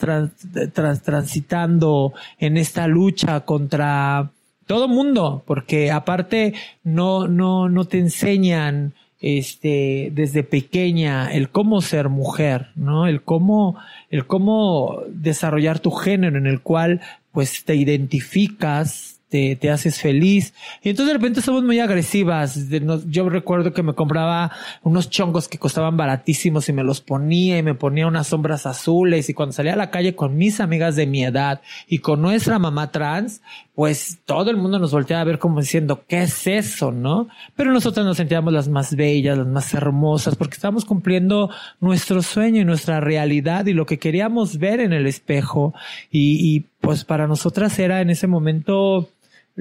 transitando 1.03 2.13
en 2.39 2.57
esta 2.57 2.87
lucha 2.87 3.41
contra 3.41 4.31
todo 4.65 4.87
mundo, 4.87 5.43
porque 5.45 5.91
aparte 5.91 6.55
no, 6.83 7.27
no, 7.27 7.69
no 7.69 7.85
te 7.85 7.99
enseñan 7.99 8.93
este, 9.21 10.11
desde 10.13 10.43
pequeña 10.43 11.31
el 11.33 11.49
cómo 11.49 11.81
ser 11.81 12.09
mujer, 12.09 12.69
¿no? 12.75 13.07
El 13.07 13.21
cómo, 13.21 13.77
el 14.09 14.25
cómo 14.25 15.01
desarrollar 15.09 15.79
tu 15.79 15.91
género 15.91 16.37
en 16.37 16.47
el 16.47 16.61
cual 16.61 17.01
pues 17.31 17.63
te 17.65 17.75
identificas, 17.75 19.18
te, 19.29 19.55
te 19.55 19.69
haces 19.69 19.99
feliz. 19.99 20.53
Y 20.83 20.89
entonces 20.89 21.13
de 21.13 21.19
repente 21.19 21.41
somos 21.41 21.63
muy 21.63 21.79
agresivas. 21.79 22.67
Yo 23.07 23.29
recuerdo 23.29 23.73
que 23.73 23.83
me 23.83 23.93
compraba 23.93 24.51
unos 24.83 25.09
chongos 25.09 25.47
que 25.47 25.57
costaban 25.57 25.97
baratísimos 25.97 26.67
y 26.69 26.73
me 26.73 26.83
los 26.83 27.01
ponía 27.01 27.57
y 27.57 27.63
me 27.63 27.75
ponía 27.75 28.07
unas 28.07 28.27
sombras 28.27 28.65
azules 28.65 29.29
y 29.29 29.33
cuando 29.33 29.53
salía 29.53 29.73
a 29.73 29.77
la 29.77 29.91
calle 29.91 30.15
con 30.15 30.37
mis 30.37 30.59
amigas 30.59 30.95
de 30.95 31.05
mi 31.05 31.23
edad 31.23 31.61
y 31.87 31.99
con 31.99 32.21
nuestra 32.21 32.59
mamá 32.59 32.91
trans, 32.91 33.41
pues 33.75 34.19
todo 34.25 34.51
el 34.51 34.57
mundo 34.57 34.79
nos 34.79 34.91
volteaba 34.91 35.21
a 35.21 35.25
ver 35.25 35.39
como 35.39 35.61
diciendo, 35.61 36.03
¿qué 36.07 36.23
es 36.23 36.47
eso? 36.47 36.91
¿No? 36.91 37.29
Pero 37.55 37.71
nosotras 37.71 38.05
nos 38.05 38.17
sentíamos 38.17 38.51
las 38.51 38.67
más 38.67 38.95
bellas, 38.95 39.37
las 39.37 39.47
más 39.47 39.73
hermosas, 39.73 40.35
porque 40.35 40.55
estábamos 40.55 40.85
cumpliendo 40.85 41.49
nuestro 41.79 42.21
sueño 42.21 42.61
y 42.61 42.65
nuestra 42.65 42.99
realidad 42.99 43.67
y 43.67 43.73
lo 43.73 43.85
que 43.85 43.99
queríamos 43.99 44.57
ver 44.57 44.79
en 44.79 44.91
el 44.91 45.07
espejo. 45.07 45.73
Y, 46.11 46.55
y 46.55 46.65
pues 46.81 47.05
para 47.05 47.27
nosotras 47.27 47.77
era 47.79 48.01
en 48.01 48.09
ese 48.09 48.27
momento 48.27 49.07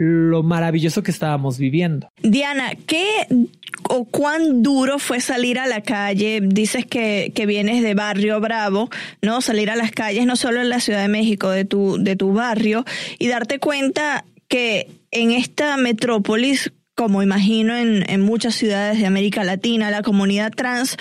lo 0.01 0.45
maravilloso 0.45 1.03
que 1.03 1.11
estábamos 1.11 1.59
viviendo. 1.59 2.09
Diana, 2.23 2.77
¿qué 2.87 3.27
o 3.89 4.05
cuán 4.05 4.63
duro 4.63 5.01
fue 5.01 5.19
salir 5.19 5.59
a 5.59 5.67
la 5.67 5.81
calle? 5.81 6.39
Dices 6.41 6.87
que, 6.87 7.33
que, 7.35 7.47
vienes 7.47 7.83
de 7.83 7.95
Barrio 7.95 8.41
Bravo, 8.41 8.91
¿no? 9.23 9.41
Salir 9.41 9.71
a 9.71 9.77
las 9.77 9.91
calles, 9.91 10.25
no 10.25 10.37
solo 10.37 10.61
en 10.61 10.69
la 10.69 10.79
Ciudad 10.79 11.03
de 11.03 11.09
México, 11.09 11.51
de 11.51 11.65
tu, 11.65 11.97
de 11.99 12.15
tu 12.15 12.33
barrio, 12.33 12.85
y 13.19 13.27
darte 13.27 13.59
cuenta 13.59 14.25
que 14.47 14.89
en 15.11 15.33
esta 15.33 15.77
metrópolis 15.77 16.73
como 16.99 17.23
imagino 17.23 17.77
en, 17.77 18.05
en, 18.11 18.21
muchas 18.23 18.57
ciudades 18.57 18.99
de 18.99 19.07
América 19.07 19.45
Latina, 19.45 19.89
la 19.89 20.03
comunidad 20.03 20.51
trans 20.51 20.97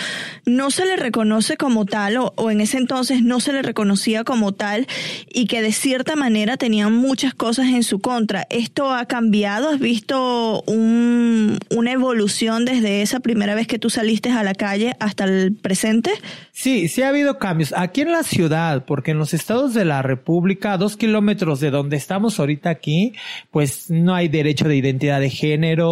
no 0.46 0.70
se 0.70 0.86
le 0.86 0.96
reconoce 0.96 1.58
como 1.58 1.86
tal 1.86 2.18
o, 2.20 2.52
en 2.52 2.62
ese 2.62 2.78
entonces 2.78 3.24
no 3.24 3.40
se 3.40 3.52
le 3.52 3.64
reconocía 3.64 4.24
como 4.24 4.52
tal 4.52 4.86
y 5.34 5.48
que 5.48 5.64
de 5.64 5.72
cierta 5.72 6.16
manera 6.16 6.56
tenían 6.56 6.94
muchas 6.94 7.34
cosas 7.34 7.70
en 7.70 7.82
su 7.82 8.00
contra. 8.00 8.46
¿Esto 8.52 8.94
ha 8.94 9.08
cambiado? 9.08 9.72
¿Has 9.72 9.80
visto 9.80 10.62
un, 10.68 11.58
una 11.76 11.92
evolución 11.94 12.64
desde 12.64 13.02
esa 13.02 13.20
primera 13.20 13.56
vez 13.56 13.66
que 13.66 13.80
tú 13.80 13.90
saliste 13.90 14.30
a 14.30 14.44
la 14.44 14.54
calle 14.54 14.96
hasta 15.00 15.24
el 15.24 15.56
presente? 15.56 16.12
Sí, 16.52 16.90
sí 16.90 17.02
ha 17.02 17.10
habido 17.10 17.40
cambios. 17.40 17.74
Aquí 17.76 18.02
en 18.02 18.12
la 18.12 18.22
ciudad, 18.22 18.86
porque 18.86 19.12
en 19.12 19.18
los 19.18 19.34
estados 19.34 19.74
de 19.74 19.84
la 19.84 20.04
República, 20.04 20.74
a 20.74 20.78
dos 20.78 20.96
kilómetros 20.96 21.60
de 21.60 21.72
donde 21.72 21.98
estamos 21.98 22.40
ahorita 22.40 22.70
aquí, 22.70 23.14
pues 23.50 23.90
no 23.90 24.14
hay 24.14 24.28
derecho 24.28 24.68
de 24.68 24.76
identidad 24.76 25.20
de 25.20 25.32
género 25.32 25.87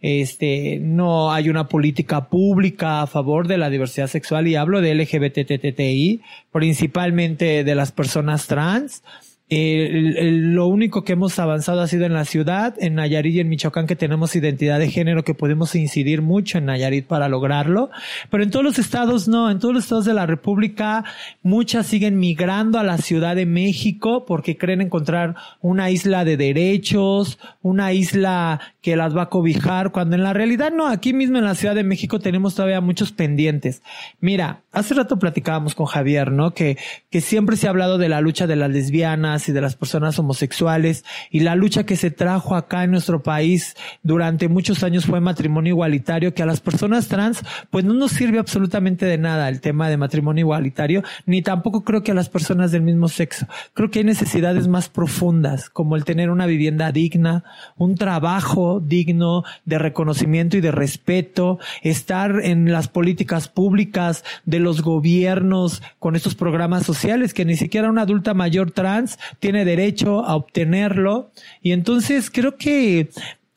este, 0.00 0.78
no 0.80 1.32
hay 1.32 1.48
una 1.48 1.68
política 1.68 2.28
pública 2.28 3.02
a 3.02 3.06
favor 3.06 3.46
de 3.46 3.58
la 3.58 3.70
diversidad 3.70 4.08
sexual 4.08 4.48
y 4.48 4.56
hablo 4.56 4.80
de 4.80 4.94
LGBTTTI, 4.94 6.20
principalmente 6.50 7.64
de 7.64 7.74
las 7.74 7.92
personas 7.92 8.46
trans. 8.46 9.02
lo 9.48 10.66
único 10.66 11.04
que 11.04 11.12
hemos 11.12 11.38
avanzado 11.38 11.82
ha 11.82 11.86
sido 11.86 12.06
en 12.06 12.14
la 12.14 12.24
ciudad, 12.24 12.74
en 12.78 12.94
Nayarit 12.94 13.34
y 13.34 13.40
en 13.40 13.50
Michoacán, 13.50 13.86
que 13.86 13.96
tenemos 13.96 14.34
identidad 14.34 14.78
de 14.78 14.88
género, 14.88 15.24
que 15.24 15.34
podemos 15.34 15.74
incidir 15.74 16.22
mucho 16.22 16.56
en 16.56 16.66
Nayarit 16.66 17.06
para 17.06 17.28
lograrlo. 17.28 17.90
Pero 18.30 18.42
en 18.42 18.50
todos 18.50 18.64
los 18.64 18.78
estados 18.78 19.28
no, 19.28 19.50
en 19.50 19.58
todos 19.58 19.74
los 19.74 19.84
estados 19.84 20.06
de 20.06 20.14
la 20.14 20.24
República, 20.26 21.04
muchas 21.42 21.86
siguen 21.86 22.18
migrando 22.18 22.78
a 22.78 22.82
la 22.82 22.96
Ciudad 22.96 23.36
de 23.36 23.44
México 23.46 24.24
porque 24.26 24.56
creen 24.56 24.80
encontrar 24.80 25.34
una 25.60 25.90
isla 25.90 26.24
de 26.24 26.38
derechos, 26.38 27.38
una 27.60 27.92
isla 27.92 28.71
que 28.82 28.96
las 28.96 29.16
va 29.16 29.22
a 29.22 29.28
cobijar, 29.28 29.92
cuando 29.92 30.16
en 30.16 30.24
la 30.24 30.32
realidad 30.32 30.72
no, 30.72 30.88
aquí 30.88 31.12
mismo 31.12 31.38
en 31.38 31.44
la 31.44 31.54
Ciudad 31.54 31.76
de 31.76 31.84
México 31.84 32.18
tenemos 32.18 32.56
todavía 32.56 32.80
muchos 32.80 33.12
pendientes. 33.12 33.80
Mira, 34.20 34.62
hace 34.72 34.94
rato 34.94 35.20
platicábamos 35.20 35.76
con 35.76 35.86
Javier, 35.86 36.32
¿no? 36.32 36.52
Que, 36.52 36.76
que 37.08 37.20
siempre 37.20 37.56
se 37.56 37.68
ha 37.68 37.70
hablado 37.70 37.96
de 37.96 38.08
la 38.08 38.20
lucha 38.20 38.48
de 38.48 38.56
las 38.56 38.70
lesbianas 38.70 39.48
y 39.48 39.52
de 39.52 39.60
las 39.60 39.76
personas 39.76 40.18
homosexuales 40.18 41.04
y 41.30 41.40
la 41.40 41.54
lucha 41.54 41.86
que 41.86 41.94
se 41.94 42.10
trajo 42.10 42.56
acá 42.56 42.82
en 42.82 42.90
nuestro 42.90 43.22
país 43.22 43.76
durante 44.02 44.48
muchos 44.48 44.82
años 44.82 45.06
fue 45.06 45.20
matrimonio 45.20 45.70
igualitario, 45.70 46.34
que 46.34 46.42
a 46.42 46.46
las 46.46 46.60
personas 46.60 47.06
trans 47.06 47.44
pues 47.70 47.84
no 47.84 47.94
nos 47.94 48.10
sirve 48.10 48.40
absolutamente 48.40 49.06
de 49.06 49.16
nada 49.16 49.48
el 49.48 49.60
tema 49.60 49.88
de 49.88 49.96
matrimonio 49.96 50.42
igualitario, 50.42 51.04
ni 51.24 51.40
tampoco 51.40 51.84
creo 51.84 52.02
que 52.02 52.10
a 52.10 52.14
las 52.14 52.28
personas 52.28 52.72
del 52.72 52.82
mismo 52.82 53.06
sexo. 53.08 53.46
Creo 53.74 53.92
que 53.92 54.00
hay 54.00 54.04
necesidades 54.04 54.66
más 54.66 54.88
profundas, 54.88 55.70
como 55.70 55.94
el 55.94 56.04
tener 56.04 56.30
una 56.30 56.46
vivienda 56.46 56.90
digna, 56.90 57.44
un 57.76 57.94
trabajo 57.94 58.71
digno 58.80 59.44
de 59.64 59.78
reconocimiento 59.78 60.56
y 60.56 60.60
de 60.60 60.70
respeto, 60.70 61.58
estar 61.82 62.40
en 62.42 62.72
las 62.72 62.88
políticas 62.88 63.48
públicas 63.48 64.24
de 64.44 64.60
los 64.60 64.82
gobiernos 64.82 65.82
con 65.98 66.16
estos 66.16 66.34
programas 66.34 66.84
sociales 66.84 67.34
que 67.34 67.44
ni 67.44 67.56
siquiera 67.56 67.90
una 67.90 68.02
adulta 68.02 68.34
mayor 68.34 68.70
trans 68.70 69.18
tiene 69.40 69.64
derecho 69.64 70.24
a 70.24 70.36
obtenerlo. 70.36 71.30
Y 71.62 71.72
entonces 71.72 72.30
creo 72.30 72.56
que 72.56 73.10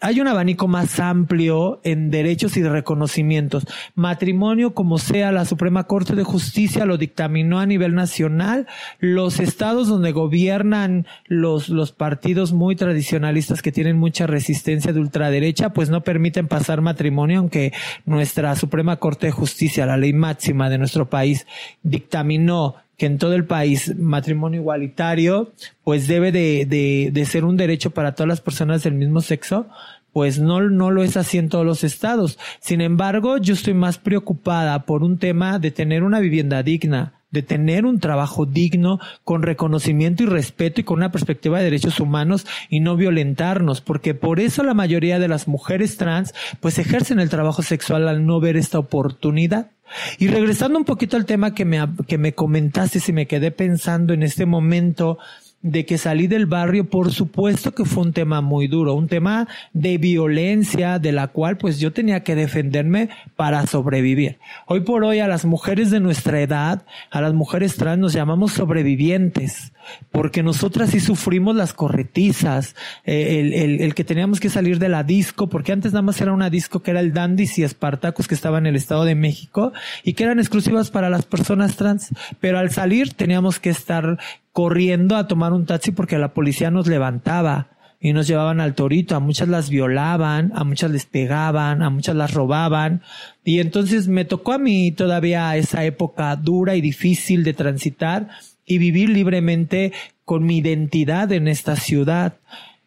hay 0.06 0.22
un 0.22 0.28
abanico 0.28 0.68
más 0.68 1.00
amplio 1.00 1.82
en 1.84 2.12
derechos 2.12 2.58
y 2.58 2.64
reconocimientos. 2.64 3.66
Matrimonio, 3.96 4.76
como 4.76 5.00
sea, 5.00 5.32
la 5.32 5.46
Suprema 5.46 5.86
Corte 5.86 6.14
de 6.14 6.24
Justicia 6.24 6.86
lo 6.86 7.00
dictaminó 7.00 7.60
a 7.60 7.66
nivel 7.66 7.96
nacional. 7.96 8.68
Los 9.00 9.40
estados 9.40 9.88
donde 9.88 10.12
gobiernan 10.12 11.08
los, 11.26 11.70
los 11.70 11.92
partidos 11.92 12.54
muy 12.54 12.76
tradicionalistas 12.76 13.64
que 13.64 13.72
tienen 13.72 13.98
mucha 13.98 14.28
resistencia 14.28 14.94
de 14.94 15.00
ultraderecha, 15.00 15.74
pues 15.74 15.90
no 15.90 16.02
permiten 16.02 16.48
pasar 16.48 16.82
matrimonio, 16.82 17.40
aunque 17.40 17.74
nuestra 18.06 18.56
Suprema 18.56 18.98
Corte 18.98 19.26
de 19.26 19.32
Justicia, 19.32 19.88
la 19.88 19.98
ley 19.98 20.14
máxima 20.14 20.70
de 20.70 20.78
nuestro 20.78 21.10
país, 21.10 21.48
dictaminó 21.82 22.76
que 22.98 23.06
en 23.06 23.18
todo 23.18 23.34
el 23.34 23.46
país 23.46 23.96
matrimonio 23.98 24.62
igualitario 24.62 25.52
pues 25.84 26.08
debe 26.08 26.32
de, 26.32 26.66
de, 26.66 27.10
de, 27.12 27.26
ser 27.26 27.44
un 27.46 27.58
derecho 27.58 27.92
para 27.92 28.14
todas 28.14 28.28
las 28.28 28.42
personas 28.42 28.84
del 28.84 28.94
mismo 28.94 29.22
sexo, 29.22 29.68
pues 30.16 30.40
no, 30.40 30.62
no 30.62 30.92
lo 30.92 31.04
es 31.04 31.18
así 31.18 31.38
en 31.38 31.50
todos 31.50 31.66
los 31.66 31.84
estados. 31.84 32.40
Sin 32.62 32.80
embargo, 32.80 33.38
yo 33.38 33.54
estoy 33.54 33.74
más 33.74 33.98
preocupada 33.98 34.86
por 34.86 35.04
un 35.04 35.18
tema 35.18 35.60
de 35.60 35.72
tener 35.72 36.04
una 36.04 36.22
vivienda 36.22 36.64
digna, 36.64 37.16
de 37.32 37.42
tener 37.42 37.86
un 37.86 38.00
trabajo 38.00 38.46
digno, 38.46 39.02
con 39.26 39.44
reconocimiento 39.44 40.24
y 40.24 40.28
respeto 40.28 40.80
y 40.80 40.86
con 40.86 41.00
una 41.00 41.12
perspectiva 41.12 41.58
de 41.58 41.66
derechos 41.66 42.00
humanos 42.00 42.48
y 42.70 42.80
no 42.80 42.96
violentarnos, 42.96 43.82
porque 43.82 44.14
por 44.14 44.40
eso 44.40 44.64
la 44.64 44.74
mayoría 44.74 45.20
de 45.20 45.28
las 45.28 45.50
mujeres 45.50 45.98
trans 45.98 46.34
pues 46.62 46.80
ejercen 46.80 47.20
el 47.20 47.30
trabajo 47.30 47.62
sexual 47.62 48.08
al 48.08 48.26
no 48.26 48.40
ver 48.40 48.56
esta 48.56 48.80
oportunidad. 48.80 49.72
Y 50.18 50.30
regresando 50.30 50.80
un 50.80 50.86
poquito 50.86 51.18
al 51.18 51.26
tema 51.26 51.54
que 51.54 51.66
me, 51.66 51.86
que 52.08 52.18
me 52.18 52.34
comentaste, 52.34 53.02
si 53.02 53.12
me 53.12 53.28
quedé 53.28 53.52
pensando 53.52 54.14
en 54.14 54.24
este 54.24 54.46
momento 54.46 55.18
de 55.66 55.84
que 55.84 55.98
salí 55.98 56.28
del 56.28 56.46
barrio, 56.46 56.92
por 56.92 57.12
supuesto 57.12 57.74
que 57.74 57.86
fue 57.86 58.04
un 58.04 58.14
tema 58.14 58.40
muy 58.40 58.68
duro, 58.68 58.94
un 58.94 59.08
tema 59.08 59.48
de 59.74 59.98
violencia 59.98 61.00
de 61.00 61.12
la 61.12 61.30
cual 61.30 61.58
pues 61.58 61.80
yo 61.80 61.92
tenía 61.92 62.20
que 62.20 62.36
defenderme 62.36 63.10
para 63.36 63.66
sobrevivir. 63.66 64.38
Hoy 64.68 64.82
por 64.82 65.04
hoy 65.04 65.20
a 65.20 65.28
las 65.28 65.44
mujeres 65.44 65.90
de 65.90 66.00
nuestra 66.00 66.40
edad, 66.40 66.86
a 67.10 67.20
las 67.20 67.34
mujeres 67.34 67.78
trans 67.78 67.98
nos 67.98 68.14
llamamos 68.14 68.52
sobrevivientes, 68.52 69.74
porque 70.12 70.44
nosotras 70.44 70.92
sí 70.92 71.00
sufrimos 71.00 71.56
las 71.56 71.74
corretizas, 71.74 72.76
eh, 73.04 73.40
el, 73.40 73.82
el, 73.82 73.96
que 73.96 74.04
teníamos 74.04 74.40
que 74.40 74.50
salir 74.50 74.80
de 74.80 74.90
la 74.90 75.04
disco, 75.04 75.50
porque 75.50 75.72
antes 75.72 75.94
nada 75.94 76.02
más 76.02 76.20
era 76.22 76.34
una 76.34 76.50
disco 76.50 76.82
que 76.82 76.92
era 76.92 77.00
el 77.00 77.14
Dandis 77.14 77.58
y 77.58 77.64
Espartacus 77.64 78.28
que 78.28 78.36
estaba 78.36 78.58
en 78.58 78.66
el 78.66 78.76
Estado 78.76 79.06
de 79.06 79.16
México 79.16 79.74
y 80.04 80.14
que 80.14 80.24
eran 80.24 80.40
exclusivas 80.40 80.92
para 80.92 81.10
las 81.10 81.26
personas 81.26 81.76
trans, 81.76 82.10
pero 82.40 82.60
al 82.60 82.72
salir 82.72 83.14
teníamos 83.14 83.60
que 83.60 83.70
estar 83.70 84.18
corriendo 84.52 85.18
a 85.18 85.28
tomar 85.28 85.54
un 85.54 85.66
taxi 85.66 85.92
porque 85.92 86.18
la 86.18 86.34
policía 86.34 86.72
nos 86.72 86.88
levantaba 86.88 87.76
y 88.00 88.14
nos 88.14 88.28
llevaban 88.28 88.62
al 88.62 88.76
torito, 88.76 89.16
a 89.16 89.20
muchas 89.20 89.48
las 89.48 89.70
violaban, 89.70 90.52
a 90.54 90.64
muchas 90.64 90.92
les 90.92 91.06
pegaban, 91.06 91.82
a 91.82 91.90
muchas 91.90 92.16
las 92.16 92.34
robaban. 92.34 93.02
Y 93.44 93.60
entonces 93.60 94.08
me 94.08 94.26
tocó 94.26 94.54
a 94.54 94.60
mí 94.60 94.92
todavía 94.92 95.56
esa 95.58 95.84
época 95.86 96.36
dura 96.36 96.76
y 96.76 96.82
difícil 96.82 97.44
de 97.44 97.54
transitar 97.54 98.30
y 98.66 98.78
vivir 98.78 99.10
libremente 99.10 99.94
con 100.24 100.46
mi 100.46 100.58
identidad 100.58 101.32
en 101.32 101.48
esta 101.48 101.76
ciudad. 101.76 102.38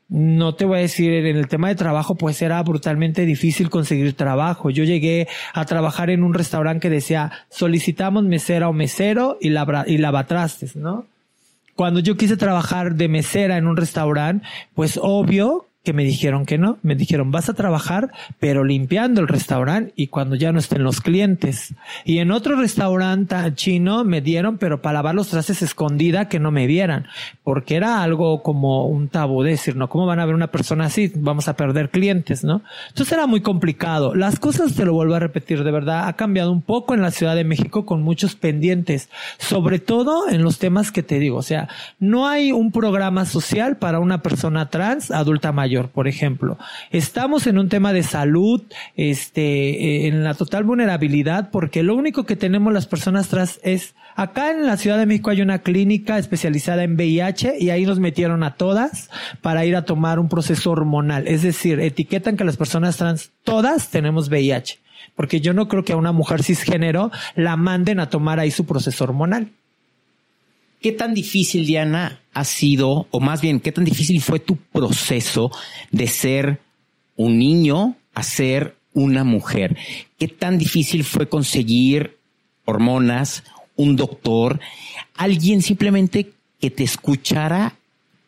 No 0.08 0.54
te 0.54 0.64
voy 0.64 0.78
a 0.78 0.82
decir, 0.82 1.12
en 1.12 1.36
el 1.36 1.48
tema 1.48 1.68
de 1.68 1.74
trabajo, 1.74 2.14
pues 2.14 2.40
era 2.40 2.62
brutalmente 2.62 3.26
difícil 3.26 3.68
conseguir 3.68 4.14
trabajo. 4.14 4.70
Yo 4.70 4.84
llegué 4.84 5.28
a 5.52 5.64
trabajar 5.66 6.08
en 6.10 6.24
un 6.24 6.34
restaurante 6.34 6.88
que 6.88 6.90
decía, 6.94 7.30
solicitamos 7.50 8.24
mesera 8.24 8.68
o 8.68 8.72
mesero 8.72 9.36
y, 9.40 9.50
lava, 9.50 9.84
y 9.86 9.98
lavatrastes, 9.98 10.76
¿no? 10.76 11.06
Cuando 11.74 12.00
yo 12.00 12.16
quise 12.16 12.36
trabajar 12.36 12.96
de 12.96 13.06
mesera 13.06 13.56
en 13.56 13.68
un 13.68 13.76
restaurante, 13.76 14.44
pues 14.74 14.98
obvio 15.00 15.67
que 15.84 15.92
me 15.92 16.04
dijeron 16.04 16.44
que 16.44 16.58
no. 16.58 16.78
Me 16.82 16.94
dijeron, 16.94 17.30
vas 17.30 17.48
a 17.48 17.54
trabajar, 17.54 18.10
pero 18.38 18.64
limpiando 18.64 19.20
el 19.20 19.28
restaurante 19.28 19.92
y 19.96 20.08
cuando 20.08 20.36
ya 20.36 20.52
no 20.52 20.58
estén 20.58 20.82
los 20.82 21.00
clientes. 21.00 21.74
Y 22.04 22.18
en 22.18 22.30
otro 22.30 22.56
restaurante 22.56 23.36
chino 23.54 24.04
me 24.04 24.20
dieron, 24.20 24.58
pero 24.58 24.82
para 24.82 24.94
lavar 24.94 25.14
los 25.14 25.28
trastes 25.28 25.62
escondida 25.62 26.28
que 26.28 26.40
no 26.40 26.50
me 26.50 26.66
vieran, 26.66 27.06
porque 27.42 27.76
era 27.76 28.02
algo 28.02 28.42
como 28.42 28.86
un 28.86 29.08
tabú 29.08 29.42
decir, 29.42 29.76
¿no? 29.76 29.88
¿Cómo 29.88 30.06
van 30.06 30.20
a 30.20 30.26
ver 30.26 30.34
una 30.34 30.48
persona 30.48 30.86
así? 30.86 31.12
Vamos 31.14 31.48
a 31.48 31.56
perder 31.56 31.90
clientes, 31.90 32.44
¿no? 32.44 32.62
Entonces 32.88 33.12
era 33.12 33.26
muy 33.26 33.40
complicado. 33.40 34.14
Las 34.14 34.38
cosas, 34.38 34.74
te 34.74 34.84
lo 34.84 34.92
vuelvo 34.92 35.14
a 35.14 35.20
repetir, 35.20 35.64
de 35.64 35.70
verdad, 35.70 36.08
ha 36.08 36.14
cambiado 36.14 36.52
un 36.52 36.62
poco 36.62 36.94
en 36.94 37.02
la 37.02 37.12
Ciudad 37.12 37.36
de 37.36 37.44
México 37.44 37.86
con 37.86 38.02
muchos 38.02 38.34
pendientes, 38.34 39.08
sobre 39.38 39.78
todo 39.78 40.28
en 40.28 40.42
los 40.42 40.58
temas 40.58 40.92
que 40.92 41.02
te 41.02 41.18
digo. 41.18 41.38
O 41.38 41.42
sea, 41.42 41.68
no 41.98 42.26
hay 42.26 42.52
un 42.52 42.72
programa 42.72 43.24
social 43.24 43.76
para 43.76 44.00
una 44.00 44.22
persona 44.22 44.68
trans 44.68 45.10
adulta 45.10 45.52
mayor 45.52 45.67
por 45.92 46.08
ejemplo. 46.08 46.58
Estamos 46.90 47.46
en 47.46 47.58
un 47.58 47.68
tema 47.68 47.92
de 47.92 48.02
salud, 48.02 48.62
este, 48.96 49.42
eh, 49.42 50.08
en 50.08 50.24
la 50.24 50.34
total 50.34 50.64
vulnerabilidad, 50.64 51.50
porque 51.50 51.82
lo 51.82 51.94
único 51.94 52.24
que 52.24 52.36
tenemos 52.36 52.72
las 52.72 52.86
personas 52.86 53.28
trans 53.28 53.60
es, 53.62 53.94
acá 54.16 54.50
en 54.50 54.66
la 54.66 54.76
Ciudad 54.76 54.98
de 54.98 55.06
México 55.06 55.30
hay 55.30 55.42
una 55.42 55.60
clínica 55.60 56.18
especializada 56.18 56.84
en 56.84 56.94
VIH 56.94 57.56
y 57.58 57.70
ahí 57.70 57.84
nos 57.84 58.00
metieron 58.00 58.42
a 58.42 58.54
todas 58.54 59.10
para 59.42 59.64
ir 59.64 59.76
a 59.76 59.84
tomar 59.84 60.18
un 60.18 60.28
proceso 60.28 60.70
hormonal. 60.70 61.28
Es 61.28 61.42
decir, 61.42 61.80
etiquetan 61.80 62.36
que 62.36 62.44
las 62.44 62.56
personas 62.56 62.96
trans 62.96 63.32
todas 63.44 63.90
tenemos 63.90 64.28
VIH. 64.28 64.80
Porque 65.14 65.40
yo 65.40 65.52
no 65.52 65.68
creo 65.68 65.84
que 65.84 65.92
a 65.92 65.96
una 65.96 66.12
mujer 66.12 66.42
cisgénero 66.42 67.10
la 67.34 67.56
manden 67.56 68.00
a 68.00 68.08
tomar 68.08 68.40
ahí 68.40 68.50
su 68.50 68.66
proceso 68.66 69.04
hormonal. 69.04 69.52
¿Qué 70.80 70.92
tan 70.92 71.12
difícil, 71.12 71.66
Diana, 71.66 72.20
ha 72.32 72.44
sido, 72.44 73.08
o 73.10 73.20
más 73.20 73.40
bien, 73.40 73.58
qué 73.58 73.72
tan 73.72 73.84
difícil 73.84 74.20
fue 74.20 74.38
tu 74.38 74.56
proceso 74.56 75.50
de 75.90 76.06
ser 76.06 76.60
un 77.16 77.38
niño 77.38 77.96
a 78.14 78.22
ser 78.22 78.76
una 78.92 79.24
mujer? 79.24 79.76
¿Qué 80.18 80.28
tan 80.28 80.56
difícil 80.56 81.02
fue 81.02 81.28
conseguir 81.28 82.16
hormonas, 82.64 83.42
un 83.74 83.96
doctor, 83.96 84.60
alguien 85.16 85.62
simplemente 85.62 86.32
que 86.60 86.70
te 86.70 86.84
escuchara 86.84 87.76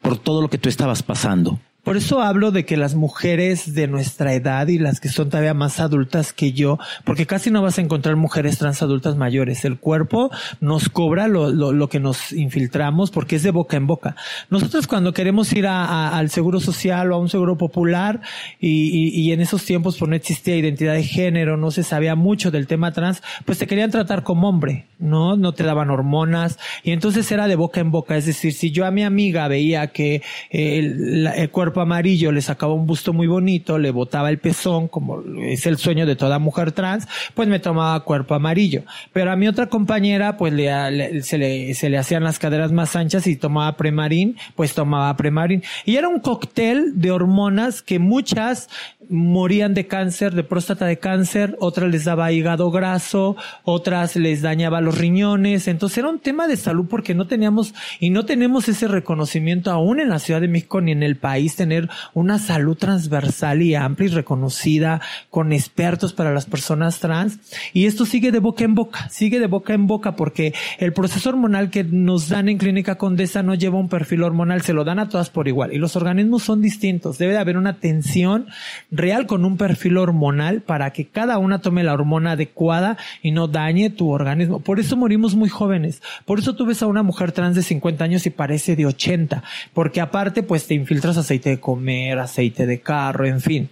por 0.01 0.19
todo 0.19 0.43
lo 0.43 0.51
que 0.51 0.59
tú 0.59 0.69
estabas 0.69 1.03
pasando? 1.05 1.61
Por 1.85 1.97
eso 1.97 2.21
hablo 2.21 2.51
de 2.51 2.67
que 2.67 2.77
las 2.77 2.95
mujeres 2.95 3.75
de 3.75 3.89
nuestra 3.89 4.35
edad 4.35 4.69
y 4.69 4.79
las 4.79 5.01
que 5.01 5.09
son 5.09 5.31
todavía 5.31 5.55
más 5.55 5.81
adultas 5.81 6.35
que 6.35 6.53
yo, 6.53 6.79
porque 7.05 7.27
casi 7.27 7.51
no 7.51 7.63
vas 7.63 7.79
a 7.79 7.81
encontrar 7.81 8.17
mujeres 8.17 8.59
trans 8.59 8.83
adultas 8.83 9.17
mayores. 9.17 9.65
El 9.65 9.79
cuerpo 9.79 10.31
nos 10.61 10.91
cobra 10.91 11.27
lo, 11.27 11.51
lo, 11.51 11.73
lo 11.73 11.89
que 11.89 11.99
nos 11.99 12.33
infiltramos 12.33 13.11
porque 13.11 13.37
es 13.37 13.43
de 13.43 13.51
boca 13.51 13.79
en 13.79 13.87
boca. 13.87 14.15
Nosotros 14.51 14.87
cuando 14.87 15.15
queremos 15.15 15.53
ir 15.55 15.67
al 15.67 16.29
seguro 16.29 16.61
social 16.61 17.13
o 17.13 17.15
a 17.15 17.19
un 17.19 17.31
seguro 17.31 17.57
popular 17.57 18.21
y, 18.59 19.09
y, 19.19 19.33
en 19.33 19.41
esos 19.41 19.65
tiempos 19.65 19.97
pues 19.99 20.09
no 20.09 20.17
existía 20.17 20.57
identidad 20.57 20.95
de 20.95 21.05
género, 21.05 21.57
no 21.57 21.71
se 21.71 21.83
sabía 21.83 22.15
mucho 22.15 22.51
del 22.51 22.67
tema 22.67 22.93
trans, 22.93 23.23
pues 23.47 23.59
te 23.59 23.67
querían 23.67 23.91
tratar 23.91 24.23
como 24.23 24.49
hombre, 24.49 24.87
¿no? 24.99 25.37
No 25.37 25.53
te 25.53 25.65
daban 25.65 25.91
hormonas 25.91 26.59
y 26.83 26.91
entonces 26.91 27.31
era 27.33 27.49
de 27.49 27.57
boca 27.57 27.81
en 27.81 27.91
boca. 27.91 28.17
Es 28.17 28.27
decir, 28.27 28.53
si 28.53 28.71
yo 28.71 28.85
a 28.85 28.91
mi 28.91 29.03
amiga 29.03 29.49
veía 29.49 29.87
que 29.89 30.23
el, 30.51 31.27
el 31.27 31.51
cuerpo 31.51 31.70
cuerpo 31.71 31.83
amarillo, 31.83 32.33
le 32.33 32.43
sacaba 32.43 32.75
un 32.75 32.85
busto 32.85 33.13
muy 33.13 33.29
bonito, 33.29 33.79
le 33.79 33.93
botaba 33.93 34.29
el 34.29 34.39
pezón, 34.39 34.89
como 34.89 35.23
es 35.39 35.67
el 35.67 35.79
sueño 35.79 36.05
de 36.05 36.17
toda 36.17 36.41
mujer 36.41 36.73
trans, 36.73 37.07
pues 37.35 37.47
me 37.47 37.61
tomaba 37.61 38.01
cuerpo 38.01 38.35
amarillo. 38.35 38.83
Pero 39.13 39.31
a 39.31 39.37
mi 39.37 39.47
otra 39.47 39.67
compañera, 39.67 40.37
pues 40.37 40.53
le, 40.53 41.23
se, 41.23 41.39
le, 41.39 41.75
se 41.75 41.89
le 41.89 41.97
hacían 41.97 42.25
las 42.25 42.41
caderas 42.41 42.73
más 42.73 42.97
anchas 42.97 43.29
y 43.29 43.37
tomaba 43.37 43.77
premarín, 43.77 44.37
pues 44.57 44.75
tomaba 44.75 45.17
premarín. 45.17 45.63
Y 45.85 45.95
era 45.95 46.09
un 46.09 46.19
cóctel 46.19 47.01
de 47.01 47.13
hormonas 47.13 47.83
que 47.83 48.01
muchas 48.01 48.69
morían 49.11 49.75
de 49.75 49.87
cáncer, 49.87 50.35
de 50.35 50.45
próstata 50.45 50.87
de 50.87 50.99
cáncer, 50.99 51.57
otras 51.59 51.91
les 51.91 52.05
daba 52.05 52.33
hígado 52.33 52.71
graso, 52.71 53.37
otras 53.65 54.17
les 54.17 54.41
dañaba 54.41 54.81
los 54.81 54.97
riñones. 54.97 55.69
Entonces 55.69 55.99
era 55.99 56.09
un 56.09 56.21
tema 56.21 56.47
de 56.47 56.57
salud 56.57 56.87
porque 56.89 57.15
no 57.15 57.27
teníamos 57.27 57.75
y 57.99 58.11
no 58.11 58.25
tenemos 58.25 58.69
ese 58.69 58.89
reconocimiento 58.89 59.71
aún 59.71 60.01
en 60.01 60.09
la 60.09 60.21
Ciudad 60.21 60.41
de 60.41 60.49
México 60.49 60.81
ni 60.81 60.93
en 60.93 61.03
el 61.03 61.17
país, 61.17 61.57
tener 61.61 61.91
una 62.15 62.39
salud 62.39 62.75
transversal 62.75 63.61
y 63.61 63.75
amplia 63.75 64.09
y 64.09 64.15
reconocida 64.15 65.03
con 65.29 65.53
expertos 65.53 66.15
para 66.15 66.33
las 66.33 66.47
personas 66.47 67.01
trans. 67.01 67.39
Y 67.75 67.85
esto 67.85 68.07
sigue 68.07 68.33
de 68.33 68.39
boca 68.39 68.65
en 68.65 68.75
boca, 68.75 69.11
sigue 69.11 69.39
de 69.39 69.47
boca 69.47 69.75
en 69.75 69.87
boca 69.87 70.17
porque 70.17 70.55
el 70.79 70.95
proceso 70.95 71.29
hormonal 71.29 71.69
que 71.69 71.85
nos 71.85 72.31
dan 72.31 72.49
en 72.49 72.57
Clínica 72.57 72.95
Condesa 72.95 73.43
no 73.43 73.55
lleva 73.55 73.79
un 73.79 73.91
perfil 73.91 74.23
hormonal, 74.23 74.63
se 74.63 74.73
lo 74.73 74.85
dan 74.85 75.01
a 75.01 75.11
todas 75.11 75.29
por 75.29 75.49
igual. 75.49 75.75
Y 75.75 75.77
los 75.77 75.97
organismos 75.97 76.45
son 76.45 76.63
distintos. 76.63 77.19
Debe 77.19 77.35
de 77.35 77.41
haber 77.41 77.59
una 77.59 77.75
tensión 77.75 78.47
real 78.91 79.27
con 79.27 79.45
un 79.45 79.59
perfil 79.59 79.99
hormonal 79.99 80.63
para 80.63 80.95
que 80.95 81.09
cada 81.09 81.37
una 81.37 81.61
tome 81.61 81.85
la 81.85 81.93
hormona 81.93 82.33
adecuada 82.33 82.97
y 83.21 83.33
no 83.33 83.49
dañe 83.49 83.91
tu 83.91 84.09
organismo. 84.09 84.61
Por 84.61 84.81
eso 84.81 84.97
morimos 84.97 85.35
muy 85.35 85.51
jóvenes. 85.51 86.01
Por 86.25 86.39
eso 86.39 86.55
tú 86.55 86.65
ves 86.65 86.83
a 86.83 86.87
una 86.87 87.03
mujer 87.03 87.33
trans 87.33 87.55
de 87.55 87.63
50 87.63 88.03
años 88.03 88.25
y 88.25 88.31
parece 88.31 88.77
de 88.77 88.87
80. 88.87 89.43
Porque 89.75 90.01
aparte, 90.01 90.43
pues 90.43 90.67
te 90.67 90.73
infiltras 90.73 91.19
aceite 91.19 91.50
de 91.51 91.61
comer, 91.61 92.19
aceite 92.19 92.67
de 92.67 92.81
carro, 92.81 93.27
en 93.27 93.41
fin 93.41 93.71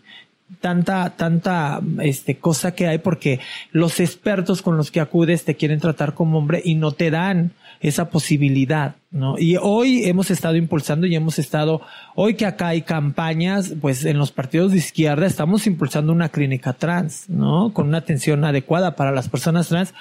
tanta, 0.61 1.11
tanta, 1.11 1.81
este, 2.01 2.39
cosa 2.39 2.75
que 2.75 2.87
hay 2.87 2.99
porque 2.99 3.41
los 3.73 4.01
expertos 4.01 4.63
con 4.63 4.77
los 4.77 4.91
que 4.91 5.01
acudes 5.01 5.45
te 5.45 5.57
quieren 5.57 5.81
tratar 5.81 6.15
como 6.15 6.39
hombre 6.39 6.63
y 6.65 6.75
no 6.75 6.93
te 6.93 7.11
dan 7.11 7.53
esa 7.81 8.11
posibilidad, 8.11 8.97
¿no? 9.13 9.39
Y 9.39 9.57
hoy 9.57 10.05
hemos 10.07 10.33
estado 10.33 10.57
impulsando 10.57 11.07
y 11.07 11.15
hemos 11.15 11.39
estado, 11.39 11.81
hoy 12.17 12.35
que 12.35 12.45
acá 12.45 12.69
hay 12.69 12.83
campañas, 12.83 13.75
pues 13.81 14.05
en 14.05 14.19
los 14.19 14.33
partidos 14.33 14.73
de 14.73 14.79
izquierda 14.79 15.27
estamos 15.27 15.67
impulsando 15.67 16.13
una 16.13 16.29
clínica 16.29 16.73
trans, 16.73 17.29
¿no? 17.29 17.73
Con 17.73 17.89
una 17.89 17.99
atención 17.99 18.45
adecuada 18.45 18.97
para 18.97 19.13
las 19.13 19.29
personas 19.29 19.69
trans 19.69 19.95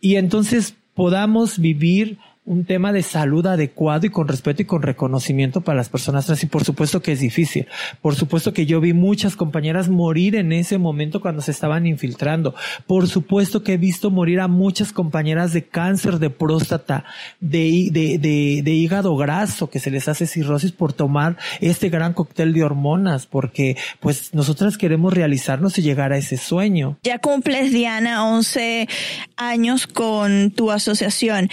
y 0.00 0.14
entonces 0.14 0.76
podamos 0.94 1.58
vivir 1.58 2.18
un 2.48 2.64
tema 2.64 2.94
de 2.94 3.02
salud 3.02 3.46
adecuado 3.46 4.06
y 4.06 4.10
con 4.10 4.26
respeto 4.26 4.62
y 4.62 4.64
con 4.64 4.80
reconocimiento 4.80 5.60
para 5.60 5.76
las 5.76 5.90
personas 5.90 6.24
trans. 6.24 6.42
Y 6.42 6.46
por 6.46 6.64
supuesto 6.64 7.02
que 7.02 7.12
es 7.12 7.20
difícil. 7.20 7.66
Por 8.00 8.14
supuesto 8.14 8.54
que 8.54 8.64
yo 8.64 8.80
vi 8.80 8.94
muchas 8.94 9.36
compañeras 9.36 9.90
morir 9.90 10.34
en 10.34 10.52
ese 10.52 10.78
momento 10.78 11.20
cuando 11.20 11.42
se 11.42 11.50
estaban 11.50 11.86
infiltrando. 11.86 12.54
Por 12.86 13.06
supuesto 13.06 13.62
que 13.62 13.74
he 13.74 13.76
visto 13.76 14.10
morir 14.10 14.40
a 14.40 14.48
muchas 14.48 14.92
compañeras 14.92 15.52
de 15.52 15.64
cáncer 15.64 16.18
de 16.18 16.30
próstata, 16.30 17.04
de, 17.38 17.90
de, 17.92 18.62
de, 18.62 18.72
hígado 18.72 19.14
graso, 19.16 19.68
que 19.68 19.78
se 19.78 19.90
les 19.90 20.08
hace 20.08 20.26
cirrosis 20.26 20.72
por 20.72 20.94
tomar 20.94 21.36
este 21.60 21.90
gran 21.90 22.14
cóctel 22.14 22.54
de 22.54 22.64
hormonas, 22.64 23.26
porque 23.26 23.76
pues 24.00 24.32
nosotras 24.32 24.78
queremos 24.78 25.12
realizarnos 25.12 25.76
y 25.78 25.82
llegar 25.82 26.14
a 26.14 26.16
ese 26.16 26.38
sueño. 26.38 26.96
Ya 27.02 27.18
cumples, 27.18 27.72
Diana, 27.72 28.24
11 28.24 28.88
años 29.36 29.86
con 29.86 30.50
tu 30.50 30.70
asociación. 30.70 31.50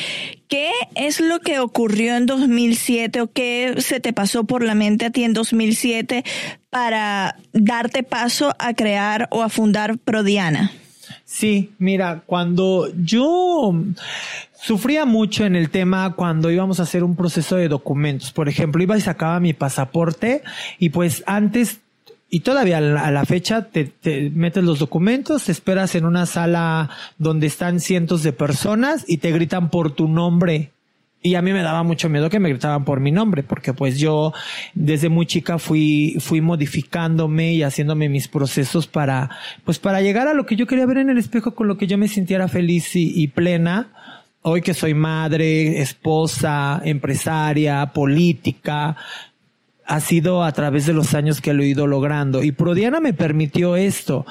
¿Qué 0.47 0.69
es 0.95 1.19
lo 1.19 1.39
que 1.39 1.59
ocurrió 1.59 2.15
en 2.15 2.25
2007 2.25 3.21
o 3.21 3.31
qué 3.31 3.75
se 3.79 3.99
te 3.99 4.13
pasó 4.13 4.43
por 4.43 4.63
la 4.63 4.75
mente 4.75 5.05
a 5.05 5.09
ti 5.09 5.23
en 5.23 5.33
2007 5.33 6.23
para 6.69 7.37
darte 7.53 8.03
paso 8.03 8.53
a 8.59 8.73
crear 8.73 9.27
o 9.31 9.43
a 9.43 9.49
fundar 9.49 9.97
Prodiana? 9.97 10.71
Sí, 11.23 11.71
mira, 11.79 12.23
cuando 12.25 12.91
yo 12.95 13.73
sufría 14.53 15.05
mucho 15.05 15.45
en 15.45 15.55
el 15.55 15.69
tema 15.69 16.13
cuando 16.15 16.49
íbamos 16.49 16.79
a 16.79 16.83
hacer 16.83 17.03
un 17.03 17.15
proceso 17.15 17.55
de 17.55 17.67
documentos. 17.67 18.31
Por 18.31 18.49
ejemplo, 18.49 18.81
iba 18.81 18.97
y 18.97 19.01
sacaba 19.01 19.39
mi 19.39 19.53
pasaporte 19.53 20.43
y 20.79 20.89
pues 20.89 21.23
antes 21.27 21.79
y 22.29 22.41
todavía 22.41 22.79
a 22.79 23.11
la 23.11 23.25
fecha 23.25 23.69
te, 23.69 23.85
te, 23.85 24.29
metes 24.31 24.63
los 24.63 24.79
documentos, 24.79 25.45
te 25.45 25.51
esperas 25.51 25.95
en 25.95 26.05
una 26.05 26.25
sala 26.25 26.89
donde 27.17 27.47
están 27.47 27.79
cientos 27.79 28.23
de 28.23 28.33
personas 28.33 29.05
y 29.07 29.17
te 29.17 29.31
gritan 29.31 29.69
por 29.69 29.91
tu 29.91 30.07
nombre. 30.07 30.71
Y 31.25 31.33
a 31.33 31.41
mí 31.41 31.53
me 31.53 31.63
daba 31.63 31.81
mucho 31.81 32.07
miedo 32.07 32.29
que 32.29 32.39
me 32.39 32.49
gritaban 32.49 32.85
por 32.85 32.99
mi 32.99 33.11
nombre, 33.11 33.41
porque 33.41 33.73
pues 33.73 33.97
yo 33.97 34.31
desde 34.75 35.09
muy 35.09 35.25
chica 35.25 35.57
fui, 35.57 36.17
fui 36.19 36.39
modificándome 36.39 37.51
y 37.51 37.63
haciéndome 37.63 38.09
mis 38.09 38.27
procesos 38.27 38.85
para, 38.85 39.31
pues 39.63 39.79
para 39.79 40.03
llegar 40.03 40.27
a 40.27 40.35
lo 40.35 40.45
que 40.45 40.55
yo 40.55 40.67
quería 40.67 40.85
ver 40.85 40.99
en 40.99 41.09
el 41.09 41.17
espejo, 41.17 41.55
con 41.55 41.67
lo 41.67 41.79
que 41.79 41.87
yo 41.87 41.97
me 41.97 42.09
sintiera 42.09 42.47
feliz 42.47 42.95
y, 42.95 43.11
y 43.19 43.29
plena. 43.29 43.89
Hoy 44.43 44.61
que 44.61 44.75
soy 44.75 44.93
madre, 44.93 45.81
esposa, 45.81 46.79
empresaria, 46.85 47.87
política, 47.87 48.95
ha 49.83 49.99
sido 50.01 50.43
a 50.43 50.51
través 50.51 50.85
de 50.85 50.93
los 50.93 51.15
años 51.15 51.41
que 51.41 51.53
lo 51.53 51.63
he 51.63 51.69
ido 51.69 51.87
logrando. 51.87 52.43
Y 52.43 52.51
Prodiana 52.51 52.99
me 52.99 53.13
permitió 53.13 53.75
esto. 53.75 54.27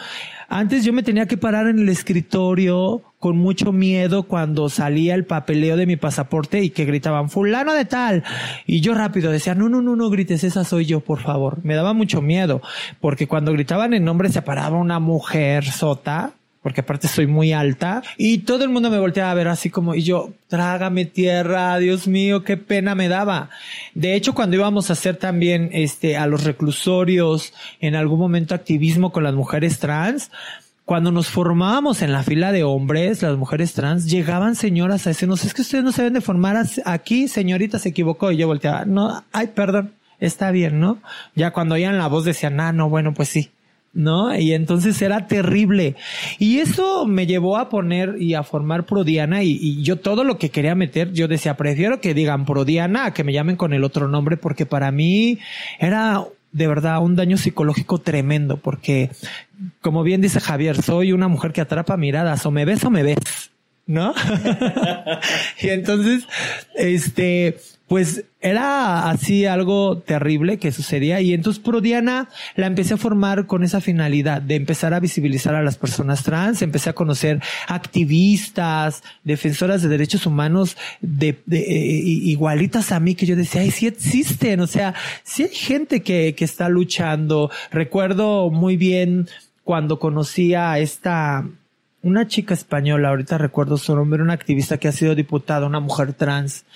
Antes 0.48 0.85
yo 0.85 0.92
me 0.92 1.02
tenía 1.02 1.26
que 1.26 1.38
parar 1.38 1.66
en 1.66 1.80
el 1.80 1.88
escritorio 1.88 3.02
con 3.25 3.39
mucho 3.39 3.73
miedo 3.73 4.25
cuando 4.25 4.69
salía 4.69 5.15
el 5.15 5.25
papeleo 5.25 5.79
de 5.79 5.87
mi 5.87 5.97
pasaporte 5.97 6.63
y 6.63 6.69
que 6.69 6.85
gritaban 6.85 7.31
fulano 7.31 7.73
de 7.73 7.87
tal. 7.87 8.23
Y 8.67 8.83
yo 8.83 8.93
rápido 8.93 9.33
decía, 9.33 9.55
no, 9.55 9.71
no, 9.71 9.81
no, 9.81 9.97
no 9.97 10.11
grites, 10.11 10.45
esa 10.45 10.63
soy 10.63 10.85
yo, 10.85 11.01
por 11.01 11.21
favor. 11.21 11.57
Me 11.63 11.75
daba 11.75 11.95
mucho 11.95 12.21
miedo 12.21 12.61
porque 13.01 13.27
cuando 13.27 13.55
gritaban 13.55 13.95
el 13.95 14.05
nombre 14.05 14.29
se 14.29 14.43
paraba 14.43 14.77
una 14.77 14.99
mujer 14.99 15.65
sota 15.65 16.35
porque 16.61 16.81
aparte 16.81 17.09
soy 17.09 17.27
muy 17.27 17.53
alta 17.53 18.03
y 18.17 18.39
todo 18.39 18.65
el 18.65 18.71
mundo 18.71 18.91
me 18.91 18.99
volteaba 18.99 19.31
a 19.31 19.35
ver 19.35 19.49
así 19.49 19.69
como 19.69 19.95
y 19.95 20.03
yo, 20.03 20.33
trágame 20.49 21.05
tierra, 21.05 21.79
Dios 21.79 22.09
mío, 22.09 22.43
qué 22.43 22.57
pena 22.57 22.95
me 22.95 23.09
daba. 23.09 23.51
De 23.95 24.15
hecho, 24.15 24.35
cuando 24.35 24.57
íbamos 24.57 24.89
a 24.89 24.95
hacer 24.95 25.17
también 25.17 25.69
este 25.73 26.17
a 26.17 26.27
los 26.27 26.45
reclusorios 26.45 27.53
en 27.81 27.95
algún 27.95 28.19
momento 28.19 28.55
activismo 28.55 29.13
con 29.13 29.25
las 29.25 29.35
mujeres 29.35 29.79
trans, 29.79 30.31
cuando 30.85 31.11
nos 31.11 31.29
formábamos 31.29 32.03
en 32.03 32.12
la 32.12 32.23
fila 32.23 32.53
de 32.53 32.62
hombres, 32.62 33.23
las 33.23 33.37
mujeres 33.38 33.73
trans, 33.73 34.11
llegaban 34.11 34.55
señoras 34.55 35.07
a 35.07 35.11
decirnos, 35.11 35.44
es 35.44 35.55
que 35.55 35.62
ustedes 35.62 35.83
no 35.83 35.92
se 35.92 36.03
deben 36.03 36.14
de 36.14 36.20
formar 36.20 36.62
aquí, 36.85 37.29
señorita 37.29 37.79
se 37.79 37.88
equivocó. 37.88 38.31
Y 38.31 38.37
yo 38.37 38.47
volteaba, 38.47 38.85
no, 38.85 39.25
ay, 39.33 39.49
perdón, 39.55 39.94
está 40.20 40.51
bien, 40.51 40.81
¿no? 40.81 40.99
Ya 41.35 41.53
cuando 41.53 41.75
oían 41.77 41.97
la 41.97 42.09
voz 42.09 42.25
decían, 42.25 42.61
ah, 42.61 42.73
no, 42.73 42.90
bueno, 42.90 43.14
pues 43.14 43.29
sí. 43.29 43.51
¿no? 43.94 44.37
Y 44.37 44.53
entonces 44.53 45.01
era 45.01 45.29
terrible. 45.29 45.94
Y 46.38 46.59
eso 46.59 47.07
me 47.07 47.27
llevó 47.27 47.57
a 47.57 47.68
poner 47.68 48.16
y 48.20 48.35
a 48.35 48.42
formar 48.42 48.85
Prodiana 48.85 49.42
y, 49.44 49.83
yo 49.83 49.97
todo 49.97 50.25
lo 50.25 50.37
que 50.37 50.51
quería 50.51 50.75
meter, 50.75 51.12
yo 51.12 51.29
decía, 51.29 51.57
prefiero 51.57 52.01
que 52.01 52.12
digan 52.12 52.44
Prodiana 52.44 53.07
a 53.07 53.14
que 53.14 53.25
me 53.25 53.33
llamen 53.33 53.57
con 53.57 53.73
el 53.73 53.85
otro 53.85 54.09
nombre 54.09 54.37
porque 54.37 54.66
para 54.66 54.90
mí 54.90 55.38
era 55.79 56.25
de 56.55 56.69
verdad 56.69 57.03
un 57.03 57.17
daño 57.17 57.37
psicológico 57.37 57.99
tremendo 57.99 58.57
porque, 58.57 59.11
como 59.81 60.05
bien 60.05 60.21
dice 60.21 60.40
Javier, 60.40 60.81
soy 60.81 61.12
una 61.12 61.27
mujer 61.27 61.53
que 61.53 61.61
atrapa 61.61 61.97
miradas, 61.97 62.47
o 62.47 62.53
me 62.53 62.64
ves 62.64 62.85
o 62.85 62.90
me 62.90 63.03
ves, 63.03 63.51
¿no? 63.87 64.14
y 65.61 65.69
entonces, 65.69 66.27
este, 66.77 67.59
pues 67.88 68.25
era 68.40 69.11
así 69.11 69.44
algo 69.47 69.99
terrible 69.99 70.59
que 70.59 70.73
sucedía 70.73 71.20
y 71.20 71.35
entonces 71.35 71.62
Prodiana 71.62 72.29
la 72.57 72.66
empecé 72.66 72.94
a 72.94 72.99
formar 72.99 73.47
con 73.47 73.62
esa 73.62 73.81
finalidad 73.81 74.40
de 74.40 74.55
empezar 74.55 74.94
a 74.94 75.01
visibilizar 75.01 75.55
a 75.55 75.62
las 75.62 75.77
personas 75.77 76.23
trans, 76.23 76.62
empecé 76.62 76.90
a 76.90 76.94
conocer 76.94 77.42
activistas, 77.68 79.03
defensoras 79.23 79.83
de 79.83 79.88
derechos 79.88 80.27
humanos 80.27 80.77
de, 81.01 81.38
de 81.47 81.59
eh, 81.59 82.03
igualitas 82.05 82.90
a 82.90 83.01
mí 83.01 83.14
que 83.14 83.27
yo 83.27 83.37
decía, 83.37 83.61
ay, 83.61 83.70
sí 83.70 83.87
existen, 83.87 84.61
o 84.61 84.66
sea, 84.66 84.94
sí 85.23 85.42
hay 85.42 85.55
gente 85.55 86.03
que, 86.03 86.35
que 86.35 86.44
está 86.44 86.68
luchando. 86.68 87.51
Recuerdo 87.70 88.51
muy 88.51 88.77
bien 88.77 89.29
cuando 89.62 89.99
conocí 89.99 90.55
a 90.55 90.79
esta 90.79 91.44
una 92.05 92.29
chica 92.29 92.53
española, 92.53 93.09
ahorita 93.09 93.38
recuerdo 93.38 93.79
su 93.79 93.97
nombre, 93.97 94.23
una 94.23 94.35
activista 94.35 94.77
que 94.77 94.88
ha 94.88 94.92
sido 94.92 95.14
diputada, 95.14 95.66
una 95.66 95.81
mujer 95.81 96.12
trans, 96.12 96.66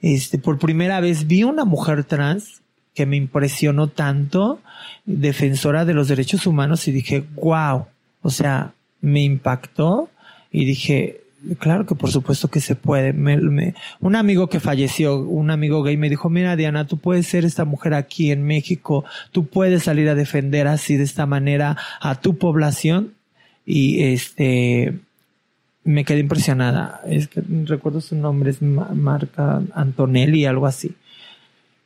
este, 0.00 0.38
por 0.38 0.58
primera 0.58 1.00
vez 1.00 1.26
vi 1.26 1.44
una 1.44 1.64
mujer 1.64 2.04
trans 2.04 2.62
que 2.94 3.06
me 3.06 3.16
impresionó 3.16 3.88
tanto, 3.88 4.60
defensora 5.04 5.84
de 5.84 5.94
los 5.94 6.08
derechos 6.08 6.46
humanos, 6.46 6.88
y 6.88 6.92
dije, 6.92 7.24
wow, 7.36 7.86
o 8.22 8.30
sea, 8.30 8.72
me 9.00 9.22
impactó 9.22 10.10
y 10.50 10.64
dije, 10.64 11.20
claro 11.58 11.86
que 11.86 11.94
por 11.94 12.10
supuesto 12.10 12.48
que 12.48 12.60
se 12.60 12.74
puede. 12.74 13.12
Me, 13.12 13.74
un 14.00 14.16
amigo 14.16 14.48
que 14.48 14.60
falleció, 14.60 15.18
un 15.18 15.50
amigo 15.50 15.82
gay, 15.82 15.96
me 15.96 16.10
dijo, 16.10 16.28
mira 16.28 16.56
Diana, 16.56 16.86
tú 16.86 16.98
puedes 16.98 17.26
ser 17.26 17.44
esta 17.44 17.64
mujer 17.64 17.94
aquí 17.94 18.32
en 18.32 18.44
México, 18.44 19.04
tú 19.32 19.46
puedes 19.46 19.84
salir 19.84 20.08
a 20.08 20.14
defender 20.14 20.66
así 20.66 20.96
de 20.96 21.04
esta 21.04 21.26
manera 21.26 21.76
a 22.00 22.20
tu 22.20 22.38
población. 22.38 23.14
Y 23.64 24.02
este, 24.04 24.98
me 25.88 26.04
quedé 26.04 26.20
impresionada. 26.20 27.00
Es 27.06 27.28
que 27.28 27.42
recuerdo 27.64 28.02
su 28.02 28.14
nombre, 28.14 28.50
es 28.50 28.60
Marca 28.60 29.62
Antonelli, 29.74 30.44
algo 30.44 30.66
así. 30.66 30.94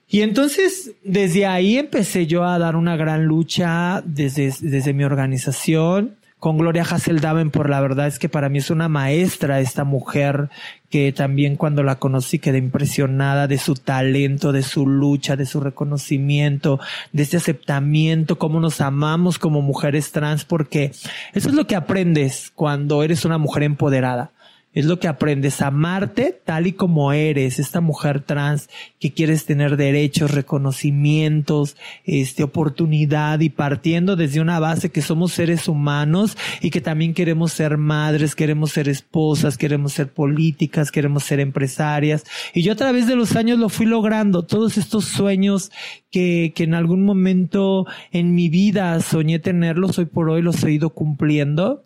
Y 0.08 0.22
entonces, 0.22 0.92
desde 1.04 1.46
ahí 1.46 1.78
empecé 1.78 2.26
yo 2.26 2.44
a 2.44 2.58
dar 2.58 2.74
una 2.74 2.96
gran 2.96 3.24
lucha 3.24 4.02
desde, 4.04 4.52
desde 4.60 4.92
mi 4.92 5.04
organización 5.04 6.16
con 6.42 6.58
Gloria 6.58 6.82
Hasseldamen, 6.82 7.52
por 7.52 7.70
la 7.70 7.80
verdad 7.80 8.08
es 8.08 8.18
que 8.18 8.28
para 8.28 8.48
mí 8.48 8.58
es 8.58 8.70
una 8.70 8.88
maestra 8.88 9.60
esta 9.60 9.84
mujer 9.84 10.48
que 10.90 11.12
también 11.12 11.54
cuando 11.54 11.84
la 11.84 12.00
conocí 12.00 12.40
quedé 12.40 12.58
impresionada 12.58 13.46
de 13.46 13.58
su 13.58 13.76
talento, 13.76 14.50
de 14.50 14.64
su 14.64 14.84
lucha, 14.84 15.36
de 15.36 15.46
su 15.46 15.60
reconocimiento, 15.60 16.80
de 17.12 17.22
este 17.22 17.36
aceptamiento, 17.36 18.40
cómo 18.40 18.58
nos 18.58 18.80
amamos 18.80 19.38
como 19.38 19.62
mujeres 19.62 20.10
trans, 20.10 20.44
porque 20.44 20.86
eso 21.32 21.48
es 21.48 21.54
lo 21.54 21.68
que 21.68 21.76
aprendes 21.76 22.50
cuando 22.56 23.04
eres 23.04 23.24
una 23.24 23.38
mujer 23.38 23.62
empoderada 23.62 24.31
es 24.74 24.86
lo 24.86 24.98
que 24.98 25.08
aprendes 25.08 25.60
amarte 25.60 26.40
tal 26.44 26.66
y 26.66 26.72
como 26.72 27.12
eres, 27.12 27.58
esta 27.58 27.80
mujer 27.80 28.20
trans 28.20 28.68
que 28.98 29.12
quieres 29.12 29.44
tener 29.44 29.76
derechos, 29.76 30.30
reconocimientos, 30.30 31.76
este, 32.04 32.42
oportunidad 32.42 33.40
y 33.40 33.50
partiendo 33.50 34.16
desde 34.16 34.40
una 34.40 34.60
base 34.60 34.90
que 34.90 35.02
somos 35.02 35.32
seres 35.32 35.68
humanos 35.68 36.36
y 36.60 36.70
que 36.70 36.80
también 36.80 37.14
queremos 37.14 37.52
ser 37.52 37.76
madres, 37.76 38.34
queremos 38.34 38.72
ser 38.72 38.88
esposas, 38.88 39.58
queremos 39.58 39.92
ser 39.92 40.12
políticas, 40.12 40.90
queremos 40.90 41.24
ser 41.24 41.40
empresarias. 41.40 42.24
Y 42.54 42.62
yo 42.62 42.72
a 42.72 42.76
través 42.76 43.06
de 43.06 43.16
los 43.16 43.36
años 43.36 43.58
lo 43.58 43.68
fui 43.68 43.86
logrando, 43.86 44.44
todos 44.44 44.78
estos 44.78 45.04
sueños 45.04 45.70
que, 46.10 46.52
que 46.54 46.64
en 46.64 46.74
algún 46.74 47.04
momento 47.04 47.86
en 48.10 48.34
mi 48.34 48.48
vida 48.48 48.98
soñé 49.00 49.38
tenerlos, 49.38 49.98
hoy 49.98 50.06
por 50.06 50.30
hoy 50.30 50.42
los 50.42 50.62
he 50.64 50.72
ido 50.72 50.90
cumpliendo 50.90 51.84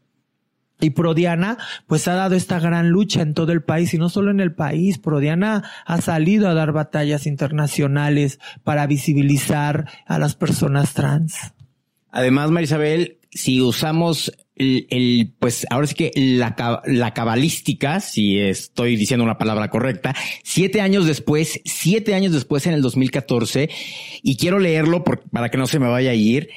y 0.81 0.91
Prodiana, 0.91 1.59
pues 1.87 2.07
ha 2.09 2.15
dado 2.15 2.35
esta 2.35 2.61
gran 2.61 2.91
lucha 2.91 3.23
en 3.23 3.35
todo 3.35 3.53
el 3.53 3.63
país 3.63 3.95
y 3.95 3.99
no 3.99 4.09
solo 4.09 4.31
en 4.31 4.41
el 4.41 4.55
país. 4.55 4.99
Prodiana 4.99 5.65
ha 5.87 6.01
salido 6.01 6.49
a 6.49 6.55
dar 6.55 6.73
batallas 6.73 7.27
internacionales 7.27 8.39
para 8.63 8.87
visibilizar 8.87 9.89
a 10.07 10.19
las 10.19 10.35
personas 10.35 10.93
trans. 10.93 11.35
Además, 12.11 12.51
Marisabel, 12.51 13.19
si 13.31 13.61
usamos 13.61 14.33
el, 14.57 15.35
pues 15.39 15.67
ahora 15.71 15.87
sí 15.87 15.95
que 15.95 16.13
la, 16.15 16.83
la 16.87 17.13
cabalística, 17.13 18.01
si 18.01 18.39
estoy 18.39 18.97
diciendo 18.97 19.25
una 19.25 19.39
palabra 19.39 19.69
correcta, 19.69 20.15
siete 20.43 20.81
años 20.81 21.07
después, 21.07 21.61
siete 21.65 22.15
años 22.15 22.33
después 22.33 22.67
en 22.67 22.73
el 22.73 22.83
2014, 22.83 23.69
y 24.23 24.37
quiero 24.37 24.59
leerlo 24.59 25.05
para 25.05 25.51
que 25.51 25.59
no 25.59 25.67
se 25.67 25.79
me 25.79 25.89
vaya 25.89 26.11
a 26.11 26.15
ir, 26.15 26.49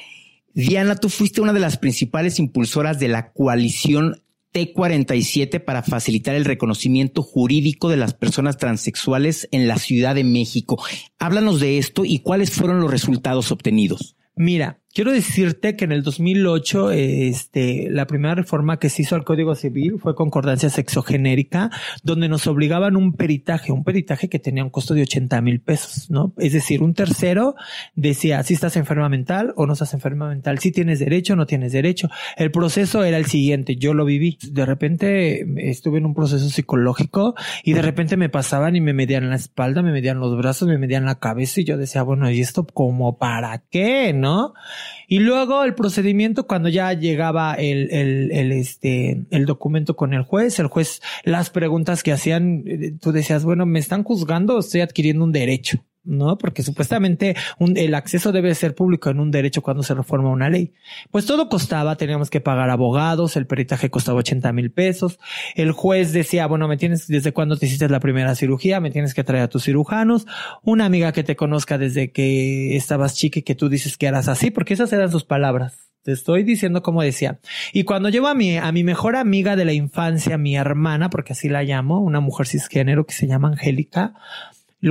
Diana, 0.54 0.96
tú 0.96 1.08
fuiste 1.08 1.40
una 1.40 1.52
de 1.52 1.60
las 1.60 1.76
principales 1.76 2.38
impulsoras 2.38 2.98
de 2.98 3.08
la 3.08 3.32
coalición 3.32 4.22
T47 4.52 5.64
para 5.64 5.82
facilitar 5.82 6.34
el 6.34 6.44
reconocimiento 6.44 7.22
jurídico 7.22 7.88
de 7.88 7.96
las 7.96 8.14
personas 8.14 8.56
transexuales 8.56 9.48
en 9.52 9.68
la 9.68 9.78
Ciudad 9.78 10.14
de 10.14 10.24
México. 10.24 10.82
Háblanos 11.18 11.60
de 11.60 11.78
esto 11.78 12.04
y 12.04 12.18
cuáles 12.18 12.50
fueron 12.50 12.80
los 12.80 12.90
resultados 12.90 13.52
obtenidos. 13.52 14.16
Mira, 14.34 14.79
quiero 14.92 15.12
decirte 15.12 15.76
que 15.76 15.84
en 15.84 15.92
el 15.92 16.02
2008, 16.02 16.90
este, 16.90 17.88
la 17.90 18.06
primera 18.06 18.34
reforma 18.34 18.78
que 18.78 18.88
se 18.88 19.02
hizo 19.02 19.14
al 19.14 19.24
Código 19.24 19.54
Civil 19.54 19.98
fue 20.00 20.14
concordancia 20.14 20.70
sexogenérica, 20.70 21.70
donde 22.02 22.28
nos 22.28 22.46
obligaban 22.46 22.96
un 22.96 23.12
peritaje, 23.12 23.72
un 23.72 23.84
peritaje 23.84 24.28
que 24.28 24.38
tenía 24.38 24.64
un 24.64 24.70
costo 24.70 24.94
de 24.94 25.02
80 25.02 25.40
mil 25.42 25.60
pesos, 25.60 26.10
¿no? 26.10 26.32
Es 26.38 26.52
decir, 26.52 26.82
un 26.82 26.94
tercero 26.94 27.54
decía 27.94 28.42
si 28.42 28.54
estás 28.54 28.76
enferma 28.76 29.08
mental 29.08 29.52
o 29.56 29.66
no 29.66 29.74
estás 29.74 29.94
enferma 29.94 30.28
mental, 30.28 30.58
si 30.58 30.72
tienes 30.72 30.98
derecho 30.98 31.34
o 31.34 31.36
no 31.36 31.46
tienes 31.46 31.72
derecho. 31.72 32.08
El 32.36 32.50
proceso 32.50 33.04
era 33.04 33.16
el 33.16 33.26
siguiente, 33.26 33.76
yo 33.76 33.94
lo 33.94 34.04
viví. 34.04 34.38
De 34.50 34.66
repente 34.66 35.46
estuve 35.70 35.98
en 35.98 36.06
un 36.06 36.14
proceso 36.14 36.48
psicológico 36.48 37.34
y 37.64 37.72
de 37.74 37.82
repente 37.82 38.16
me 38.16 38.28
pasaban 38.28 38.76
y 38.76 38.80
me 38.80 38.92
medían 38.92 39.28
la 39.30 39.36
espalda, 39.36 39.82
me 39.82 39.92
medían 39.92 40.18
los 40.18 40.36
brazos, 40.36 40.68
me 40.68 40.78
medían 40.78 41.04
la 41.04 41.18
cabeza 41.18 41.60
y 41.60 41.64
yo 41.64 41.76
decía, 41.76 42.02
bueno, 42.02 42.30
¿y 42.30 42.40
esto 42.40 42.66
como 42.66 43.18
para 43.18 43.58
qué? 43.70 44.12
¿No? 44.12 44.54
Y 45.08 45.18
luego 45.18 45.64
el 45.64 45.74
procedimiento 45.74 46.46
cuando 46.46 46.68
ya 46.68 46.92
llegaba 46.92 47.54
el, 47.54 47.90
el, 47.90 48.30
el, 48.32 48.52
este, 48.52 49.24
el 49.30 49.46
documento 49.46 49.96
con 49.96 50.14
el 50.14 50.22
juez, 50.22 50.58
el 50.58 50.68
juez, 50.68 51.00
las 51.24 51.50
preguntas 51.50 52.02
que 52.02 52.12
hacían, 52.12 52.62
eh, 52.66 52.92
tú 53.00 53.10
decías, 53.10 53.44
bueno, 53.44 53.66
me 53.66 53.78
están 53.80 54.04
juzgando 54.04 54.60
estoy 54.60 54.80
adquiriendo 54.82 55.24
un 55.24 55.32
derecho. 55.32 55.84
¿No? 56.04 56.38
Porque 56.38 56.62
supuestamente 56.62 57.36
un, 57.58 57.76
el 57.76 57.94
acceso 57.94 58.32
debe 58.32 58.54
ser 58.54 58.74
público 58.74 59.10
en 59.10 59.20
un 59.20 59.30
derecho 59.30 59.62
cuando 59.62 59.82
se 59.82 59.94
reforma 59.94 60.30
una 60.30 60.48
ley. 60.48 60.72
Pues 61.10 61.26
todo 61.26 61.48
costaba, 61.48 61.96
teníamos 61.96 62.30
que 62.30 62.40
pagar 62.40 62.70
abogados, 62.70 63.36
el 63.36 63.46
peritaje 63.46 63.90
costaba 63.90 64.18
80 64.18 64.52
mil 64.52 64.70
pesos, 64.70 65.18
el 65.54 65.72
juez 65.72 66.12
decía, 66.12 66.46
bueno, 66.46 66.68
me 66.68 66.76
tienes, 66.76 67.06
¿desde 67.06 67.32
cuándo 67.32 67.56
te 67.56 67.66
hiciste 67.66 67.88
la 67.88 68.00
primera 68.00 68.34
cirugía? 68.34 68.80
Me 68.80 68.90
tienes 68.90 69.14
que 69.14 69.24
traer 69.24 69.44
a 69.44 69.48
tus 69.48 69.64
cirujanos, 69.64 70.26
una 70.62 70.86
amiga 70.86 71.12
que 71.12 71.24
te 71.24 71.36
conozca 71.36 71.78
desde 71.78 72.12
que 72.12 72.76
estabas 72.76 73.14
chica 73.14 73.40
y 73.40 73.42
que 73.42 73.54
tú 73.54 73.68
dices 73.68 73.96
que 73.96 74.06
eras 74.06 74.28
así, 74.28 74.50
porque 74.50 74.74
esas 74.74 74.92
eran 74.92 75.10
sus 75.10 75.24
palabras. 75.24 75.90
Te 76.02 76.12
estoy 76.12 76.44
diciendo 76.44 76.82
como 76.82 77.02
decía. 77.02 77.40
Y 77.74 77.84
cuando 77.84 78.08
llevo 78.08 78.28
a 78.28 78.34
mi, 78.34 78.56
a 78.56 78.72
mi 78.72 78.84
mejor 78.84 79.16
amiga 79.16 79.54
de 79.54 79.66
la 79.66 79.74
infancia, 79.74 80.38
mi 80.38 80.56
hermana, 80.56 81.10
porque 81.10 81.34
así 81.34 81.50
la 81.50 81.62
llamo, 81.62 82.00
una 82.00 82.20
mujer 82.20 82.46
cisgénero 82.46 83.04
que 83.04 83.12
se 83.12 83.26
llama 83.26 83.48
Angélica, 83.48 84.14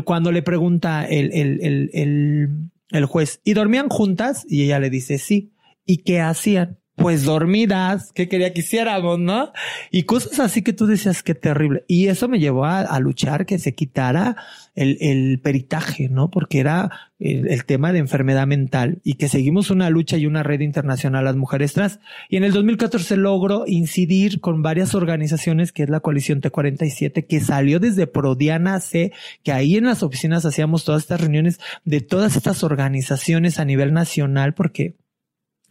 cuando 0.05 0.31
le 0.31 0.41
pregunta 0.41 1.05
el, 1.05 1.31
el, 1.33 1.61
el, 1.93 2.71
el, 2.91 3.05
juez, 3.05 3.41
¿y 3.43 3.53
dormían 3.53 3.89
juntas? 3.89 4.45
Y 4.47 4.63
ella 4.63 4.79
le 4.79 4.89
dice, 4.89 5.17
sí. 5.17 5.51
¿Y 5.85 5.97
qué 5.97 6.21
hacían? 6.21 6.78
Pues 6.99 7.23
dormidas, 7.23 8.11
que 8.13 8.27
quería 8.27 8.53
que 8.53 8.61
hiciéramos, 8.61 9.19
¿no? 9.19 9.51
Y 9.91 10.03
cosas 10.03 10.39
así 10.39 10.61
que 10.61 10.73
tú 10.73 10.85
decías 10.85 11.23
que 11.23 11.35
terrible. 11.35 11.83
Y 11.87 12.07
eso 12.07 12.27
me 12.27 12.39
llevó 12.39 12.65
a, 12.65 12.99
luchar 12.99 13.45
que 13.45 13.59
se 13.59 13.73
quitara 13.73 14.35
el, 14.75 14.97
el 14.99 15.39
peritaje, 15.39 16.09
¿no? 16.09 16.29
Porque 16.29 16.59
era 16.59 17.09
el, 17.19 17.65
tema 17.65 17.91
de 17.91 17.99
enfermedad 17.99 18.47
mental 18.47 18.99
y 19.03 19.15
que 19.15 19.27
seguimos 19.27 19.69
una 19.69 19.89
lucha 19.89 20.17
y 20.17 20.25
una 20.25 20.43
red 20.43 20.61
internacional 20.61 21.25
las 21.25 21.35
mujeres 21.35 21.73
trans. 21.73 21.99
Y 22.29 22.37
en 22.37 22.43
el 22.43 22.53
2014 22.53 23.17
logro 23.17 23.65
incidir 23.67 24.39
con 24.39 24.61
varias 24.61 24.95
organizaciones, 24.95 25.71
que 25.71 25.83
es 25.83 25.89
la 25.89 25.99
coalición 25.99 26.41
T47, 26.41 27.27
que 27.27 27.41
salió 27.41 27.79
desde 27.79 28.07
Prodiana 28.07 28.79
C, 28.79 29.11
que 29.43 29.51
ahí 29.51 29.75
en 29.75 29.85
las 29.85 30.01
oficinas 30.01 30.45
hacíamos 30.45 30.85
todas 30.85 31.03
estas 31.03 31.21
reuniones 31.21 31.59
de 31.83 32.01
todas 32.01 32.37
estas 32.37 32.63
organizaciones 32.63 33.59
a 33.59 33.65
nivel 33.65 33.93
nacional, 33.93 34.53
porque 34.53 34.95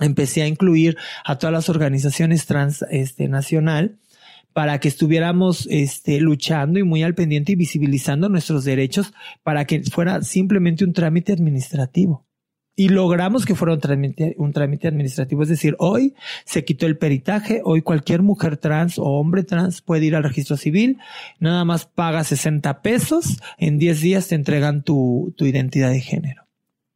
empecé 0.00 0.42
a 0.42 0.46
incluir 0.46 0.96
a 1.24 1.38
todas 1.38 1.52
las 1.52 1.68
organizaciones 1.68 2.46
trans 2.46 2.84
este, 2.90 3.28
nacional 3.28 3.98
para 4.52 4.80
que 4.80 4.88
estuviéramos 4.88 5.68
este, 5.70 6.20
luchando 6.20 6.78
y 6.78 6.82
muy 6.82 7.02
al 7.02 7.14
pendiente 7.14 7.52
y 7.52 7.56
visibilizando 7.56 8.28
nuestros 8.28 8.64
derechos 8.64 9.12
para 9.42 9.64
que 9.66 9.82
fuera 9.84 10.22
simplemente 10.22 10.84
un 10.84 10.92
trámite 10.92 11.32
administrativo. 11.32 12.26
Y 12.74 12.90
logramos 12.90 13.44
que 13.44 13.56
fuera 13.56 13.74
un 13.74 13.80
trámite, 13.80 14.88
administrativo. 14.88 15.42
Es 15.42 15.48
decir, 15.48 15.74
hoy 15.80 16.14
se 16.44 16.64
quitó 16.64 16.86
el 16.86 16.96
peritaje, 16.96 17.60
hoy 17.64 17.82
cualquier 17.82 18.22
mujer 18.22 18.56
trans 18.56 18.98
o 18.98 19.04
hombre 19.04 19.42
trans 19.42 19.82
puede 19.82 20.06
ir 20.06 20.14
al 20.14 20.22
registro 20.22 20.56
civil, 20.56 20.98
nada 21.40 21.64
más 21.64 21.86
paga 21.86 22.22
60 22.22 22.82
pesos, 22.82 23.38
en 23.58 23.78
10 23.78 24.00
días 24.00 24.28
te 24.28 24.36
entregan 24.36 24.84
tu, 24.84 25.34
tu 25.36 25.44
identidad 25.46 25.90
de 25.90 26.00
género. 26.00 26.47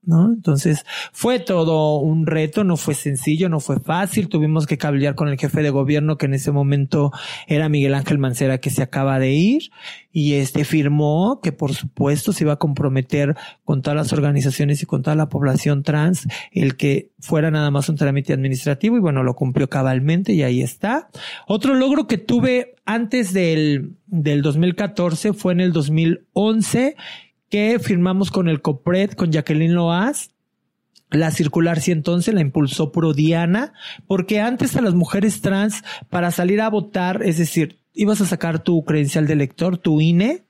¿No? 0.05 0.27
Entonces 0.27 0.85
fue 1.13 1.39
todo 1.39 1.99
un 1.99 2.27
reto, 2.27 2.65
no 2.65 2.77
fue 2.77 2.95
sencillo, 2.95 3.49
no 3.49 3.61
fue 3.61 3.79
fácil, 3.79 4.29
tuvimos 4.29 4.67
que 4.67 4.79
cablear 4.79 5.15
con 5.15 5.29
el 5.29 5.39
jefe 5.39 5.63
de 5.63 5.71
gobierno 5.71 6.19
que 6.19 6.27
en 6.27 6.35
ese 6.35 6.51
momento 6.51 7.13
era 7.47 7.69
Miguel 7.69 7.95
Ángel 7.95 8.19
Mancera 8.19 8.59
que 8.59 8.71
se 8.71 8.83
acaba 8.83 9.19
de 9.19 9.33
ir 9.33 9.71
y 10.11 10.35
este 10.35 10.65
firmó 10.65 11.41
que 11.41 11.53
por 11.53 11.73
supuesto 11.75 12.33
se 12.33 12.45
iba 12.45 12.55
a 12.55 12.59
comprometer 12.59 13.37
con 13.65 13.83
todas 13.83 13.97
las 13.97 14.13
organizaciones 14.13 14.83
y 14.83 14.87
con 14.87 15.03
toda 15.03 15.17
la 15.17 15.29
población 15.29 15.83
trans 15.83 16.27
el 16.51 16.77
que 16.77 17.13
fuera 17.21 17.51
nada 17.51 17.71
más 17.71 17.89
un 17.89 17.97
trámite 17.97 18.33
administrativo 18.33 18.97
y 18.97 19.01
bueno, 19.01 19.23
lo 19.23 19.35
cumplió 19.35 19.69
cabalmente 19.69 20.33
y 20.33 20.43
ahí 20.43 20.63
está. 20.63 21.09
Otro 21.47 21.75
logro 21.75 22.07
que 22.07 22.19
tuve 22.19 22.75
antes 22.85 23.33
del, 23.33 23.97
del 24.07 24.43
2014 24.43 25.33
fue 25.33 25.53
en 25.53 25.61
el 25.61 25.73
2011 25.73 26.97
que 27.53 27.79
firmamos 27.79 28.31
con 28.31 28.49
el 28.49 28.63
COPRED, 28.63 29.11
con 29.11 29.31
Jacqueline 29.31 29.75
Loaz. 29.75 30.31
La 31.11 31.31
circular 31.31 31.83
sí 31.83 31.93
entonces 31.93 32.33
la 32.33 32.41
impulsó 32.41 32.93
Prodiana, 32.93 33.75
porque 34.07 34.41
antes 34.41 34.75
a 34.75 34.81
las 34.81 34.95
mujeres 34.95 35.43
trans 35.43 35.85
para 36.09 36.31
salir 36.31 36.63
a 36.63 36.71
votar, 36.71 37.23
es 37.23 37.37
decir, 37.37 37.77
ibas 37.93 38.23
a 38.23 38.27
sacar 38.27 38.61
tu 38.61 38.83
credencial 38.87 39.27
de 39.27 39.37
lector, 39.37 39.77
tu 39.77 40.01
INE, 40.01 40.45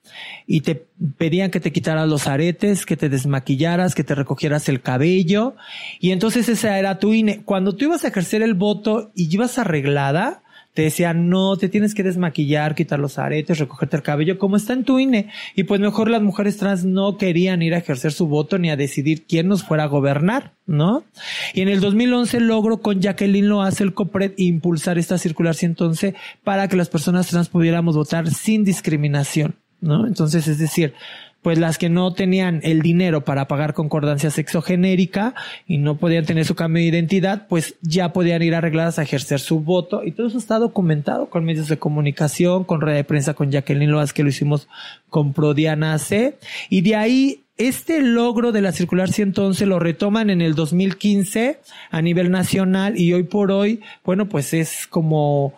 y 0.47 0.61
te 0.61 0.87
pedían 1.19 1.51
que 1.51 1.59
te 1.59 1.73
quitaras 1.73 2.09
los 2.09 2.29
aretes, 2.29 2.87
que 2.87 2.97
te 2.97 3.09
desmaquillaras, 3.09 3.97
que 3.97 4.05
te 4.05 4.15
recogieras 4.15 4.69
el 4.69 4.81
cabello, 4.81 5.57
y 5.99 6.13
entonces 6.13 6.49
esa 6.49 6.79
era 6.79 7.01
tu 7.01 7.13
INE. 7.13 7.43
Cuando 7.43 7.75
tú 7.75 7.87
ibas 7.87 8.05
a 8.05 8.09
ejercer 8.09 8.43
el 8.43 8.55
voto 8.55 9.11
y 9.17 9.35
ibas 9.35 9.59
arreglada, 9.59 10.45
te 10.75 10.83
decían, 10.83 11.29
no, 11.29 11.57
te 11.57 11.69
tienes 11.69 11.95
que 11.95 12.03
desmaquillar, 12.03 12.75
quitar 12.75 12.99
los 12.99 13.19
aretes, 13.19 13.59
recogerte 13.59 13.97
el 13.97 14.03
cabello, 14.03 14.39
como 14.39 14.57
está 14.57 14.73
en 14.73 14.85
tu 14.85 14.99
INE. 14.99 15.29
Y 15.55 15.65
pues 15.65 15.81
mejor 15.81 16.09
las 16.09 16.23
mujeres 16.23 16.57
trans 16.57 16.85
no 16.85 17.19
querían 17.19 17.61
ir 17.61 17.75
a 17.75 17.79
ejercer 17.79 18.13
su 18.13 18.27
voto 18.27 18.59
ni 18.59 18.71
a 18.71 18.77
decidir 18.77 19.27
quién 19.27 19.49
nos 19.49 19.65
fuera 19.65 19.85
a 19.85 19.89
gobernar, 19.89 20.55
¿no? 20.67 21.05
Y 21.53 21.61
en 21.61 21.69
el 21.69 21.81
2011 21.81 22.41
logro 22.41 22.81
con 22.81 23.01
Jacqueline 23.01 23.49
lo 23.49 23.61
hace 23.63 23.85
el 23.85 23.93
COPRED 23.93 24.33
impulsar 24.39 24.97
esta 24.97 25.19
circular 25.19 25.55
111 25.55 26.15
para 26.43 26.69
que 26.69 26.77
las 26.77 26.89
personas 26.89 27.27
trans 27.29 27.51
pudiéramos 27.51 27.95
votar 27.95 28.31
sin 28.31 28.65
discriminación, 28.65 29.57
¿no? 29.81 30.07
Entonces, 30.07 30.49
es 30.49 30.59
decir, 30.59 30.95
pues 31.43 31.59
las 31.59 31.77
que 31.77 31.89
no 31.89 32.15
tenían 32.15 32.61
el 32.63 32.83
dinero 32.83 33.25
para 33.25 33.49
pagar 33.49 33.75
concordancia 33.75 34.31
sexogenérica 34.31 35.35
y 35.67 35.79
no 35.79 35.97
podían 35.97 36.25
tener 36.25 36.45
su 36.45 36.55
cambio 36.55 36.83
de 36.83 36.89
identidad, 36.89 37.47
pues 37.49 37.75
ya 37.83 38.13
podían 38.13 38.43
ir 38.43 38.55
arregladas 38.55 38.99
a 38.99 39.03
ejercer 39.03 39.41
su 39.41 39.61
voto. 39.61 40.05
Y 40.05 40.13
todo 40.13 40.29
eso 40.29 40.39
está 40.39 40.59
documentado 40.59 41.29
con 41.29 41.45
medios 41.45 41.69
de 41.69 41.79
comunicación, 41.79 42.65
con 42.65 42.81
red 42.81 42.95
de 42.95 43.05
prensa, 43.05 43.35
con 43.35 43.51
Jacqueline 43.51 43.91
Loas, 43.91 44.13
que 44.13 44.23
lo 44.23 44.29
hicimos 44.29 44.69
con 45.11 45.33
Prodiana 45.33 45.99
C. 45.99 46.39
Y 46.71 46.83
de 46.83 46.95
ahí 46.95 47.43
este 47.59 48.01
logro 48.03 48.53
de 48.53 48.63
la 48.63 48.73
circular 48.73 49.11
111 49.11 49.67
lo 49.67 49.79
retoman 49.79 50.31
en 50.31 50.41
el 50.41 50.55
2015 50.55 51.59
a 51.91 52.03
nivel 52.03 52.31
nacional 52.31 52.99
y 52.99 53.13
hoy 53.13 53.25
por 53.25 53.53
hoy, 53.53 53.81
bueno, 54.05 54.29
pues 54.29 54.55
es 54.55 54.87
como 54.87 55.53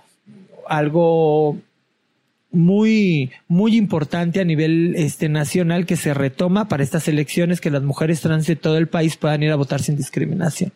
algo 0.66 1.58
muy, 2.54 3.30
muy 3.48 3.76
importante 3.76 4.40
a 4.40 4.44
nivel 4.44 4.94
este, 4.96 5.28
nacional 5.28 5.86
que 5.86 5.96
se 5.96 6.14
retoma 6.14 6.68
para 6.68 6.82
estas 6.82 7.08
elecciones 7.08 7.60
que 7.60 7.70
las 7.70 7.82
mujeres 7.82 8.20
trans 8.20 8.46
de 8.46 8.56
todo 8.56 8.78
el 8.78 8.88
país 8.88 9.16
puedan 9.16 9.42
ir 9.42 9.50
a 9.50 9.56
votar 9.56 9.82
sin 9.82 9.96
discriminación. 9.96 10.72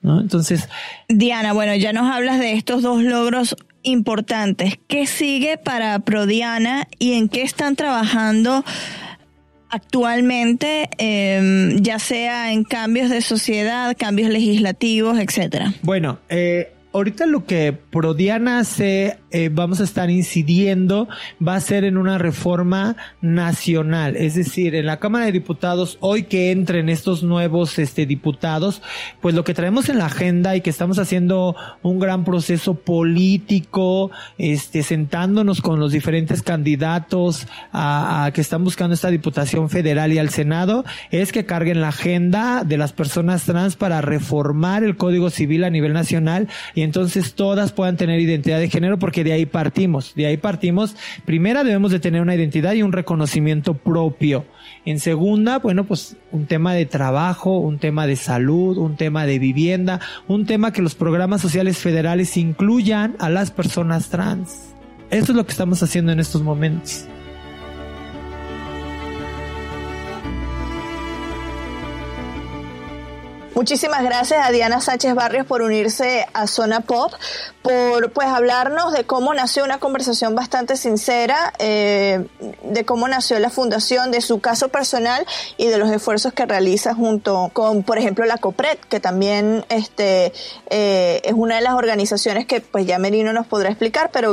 ¿no? 0.00 0.20
Entonces. 0.20 0.68
Diana, 1.08 1.52
bueno, 1.52 1.74
ya 1.76 1.92
nos 1.92 2.10
hablas 2.10 2.40
de 2.40 2.52
estos 2.52 2.82
dos 2.82 3.02
logros 3.02 3.56
importantes. 3.82 4.78
¿Qué 4.88 5.06
sigue 5.06 5.58
para 5.58 5.98
Prodiana 6.00 6.88
y 6.98 7.14
en 7.14 7.28
qué 7.28 7.42
están 7.42 7.76
trabajando 7.76 8.64
actualmente, 9.70 10.90
eh, 10.98 11.76
ya 11.80 11.98
sea 11.98 12.52
en 12.52 12.64
cambios 12.64 13.08
de 13.08 13.22
sociedad, 13.22 13.96
cambios 13.98 14.28
legislativos, 14.30 15.18
etcétera? 15.18 15.72
Bueno, 15.82 16.18
eh, 16.28 16.72
ahorita 16.92 17.26
lo 17.26 17.46
que 17.46 17.72
Prodiana 17.72 18.58
hace 18.58 19.18
eh, 19.30 19.48
vamos 19.50 19.80
a 19.80 19.84
estar 19.84 20.10
incidiendo 20.10 21.08
va 21.46 21.54
a 21.54 21.60
ser 21.60 21.84
en 21.84 21.96
una 21.96 22.18
reforma 22.18 22.96
nacional, 23.20 24.16
es 24.16 24.34
decir, 24.34 24.74
en 24.74 24.86
la 24.86 24.98
Cámara 24.98 25.24
de 25.24 25.32
Diputados, 25.32 25.96
hoy 26.00 26.24
que 26.24 26.50
entren 26.50 26.88
estos 26.88 27.22
nuevos 27.22 27.78
este, 27.78 28.04
diputados, 28.04 28.82
pues 29.20 29.34
lo 29.34 29.44
que 29.44 29.54
traemos 29.54 29.88
en 29.88 29.98
la 29.98 30.06
agenda 30.06 30.54
y 30.54 30.60
que 30.60 30.70
estamos 30.70 30.98
haciendo 30.98 31.56
un 31.82 31.98
gran 31.98 32.24
proceso 32.24 32.74
político, 32.74 34.10
este, 34.36 34.82
sentándonos 34.82 35.62
con 35.62 35.80
los 35.80 35.92
diferentes 35.92 36.42
candidatos 36.42 37.46
a, 37.72 38.26
a 38.26 38.32
que 38.32 38.42
están 38.42 38.64
buscando 38.64 38.94
esta 38.94 39.10
Diputación 39.10 39.70
Federal 39.70 40.12
y 40.12 40.18
al 40.18 40.28
Senado, 40.28 40.84
es 41.10 41.32
que 41.32 41.46
carguen 41.46 41.80
la 41.80 41.88
agenda 41.88 42.64
de 42.64 42.76
las 42.76 42.92
personas 42.92 43.44
trans 43.44 43.76
para 43.76 44.02
reformar 44.02 44.84
el 44.84 44.96
Código 44.96 45.30
Civil 45.30 45.64
a 45.64 45.70
nivel 45.70 45.94
nacional 45.94 46.48
y 46.74 46.81
entonces 46.82 47.34
todas 47.34 47.72
puedan 47.72 47.96
tener 47.96 48.20
identidad 48.20 48.58
de 48.58 48.68
género 48.68 48.98
porque 48.98 49.24
de 49.24 49.32
ahí 49.32 49.46
partimos. 49.46 50.14
De 50.14 50.26
ahí 50.26 50.36
partimos. 50.36 50.96
Primera, 51.24 51.64
debemos 51.64 51.90
de 51.90 52.00
tener 52.00 52.22
una 52.22 52.34
identidad 52.34 52.72
y 52.74 52.82
un 52.82 52.92
reconocimiento 52.92 53.74
propio. 53.74 54.44
En 54.84 55.00
segunda, 55.00 55.58
bueno, 55.58 55.84
pues 55.84 56.16
un 56.30 56.46
tema 56.46 56.74
de 56.74 56.86
trabajo, 56.86 57.58
un 57.58 57.78
tema 57.78 58.06
de 58.06 58.16
salud, 58.16 58.78
un 58.78 58.96
tema 58.96 59.26
de 59.26 59.38
vivienda, 59.38 60.00
un 60.28 60.46
tema 60.46 60.72
que 60.72 60.82
los 60.82 60.94
programas 60.94 61.40
sociales 61.40 61.78
federales 61.78 62.36
incluyan 62.36 63.16
a 63.18 63.28
las 63.30 63.50
personas 63.50 64.08
trans. 64.08 64.74
Eso 65.10 65.32
es 65.32 65.36
lo 65.36 65.44
que 65.44 65.52
estamos 65.52 65.82
haciendo 65.82 66.12
en 66.12 66.20
estos 66.20 66.42
momentos. 66.42 67.06
Muchísimas 73.54 74.02
gracias 74.02 74.46
a 74.46 74.50
Diana 74.50 74.80
Sánchez 74.80 75.14
Barrios 75.14 75.46
por 75.46 75.60
unirse 75.60 76.26
a 76.32 76.46
Zona 76.46 76.80
Pop, 76.80 77.12
por 77.60 78.10
pues 78.12 78.26
hablarnos 78.26 78.94
de 78.94 79.04
cómo 79.04 79.34
nació 79.34 79.62
una 79.62 79.78
conversación 79.78 80.34
bastante 80.34 80.76
sincera, 80.76 81.52
eh, 81.58 82.24
de 82.64 82.84
cómo 82.86 83.08
nació 83.08 83.38
la 83.40 83.50
fundación, 83.50 84.10
de 84.10 84.22
su 84.22 84.40
caso 84.40 84.70
personal 84.70 85.26
y 85.58 85.66
de 85.66 85.76
los 85.76 85.90
esfuerzos 85.90 86.32
que 86.32 86.46
realiza 86.46 86.94
junto 86.94 87.50
con, 87.52 87.82
por 87.82 87.98
ejemplo, 87.98 88.24
la 88.24 88.38
COPRED, 88.38 88.78
que 88.88 89.00
también 89.00 89.66
este 89.68 90.32
eh, 90.70 91.20
es 91.22 91.34
una 91.34 91.56
de 91.56 91.60
las 91.60 91.74
organizaciones 91.74 92.46
que 92.46 92.62
pues 92.62 92.86
ya 92.86 92.98
Merino 92.98 93.34
nos 93.34 93.46
podrá 93.46 93.68
explicar, 93.68 94.10
pero 94.12 94.32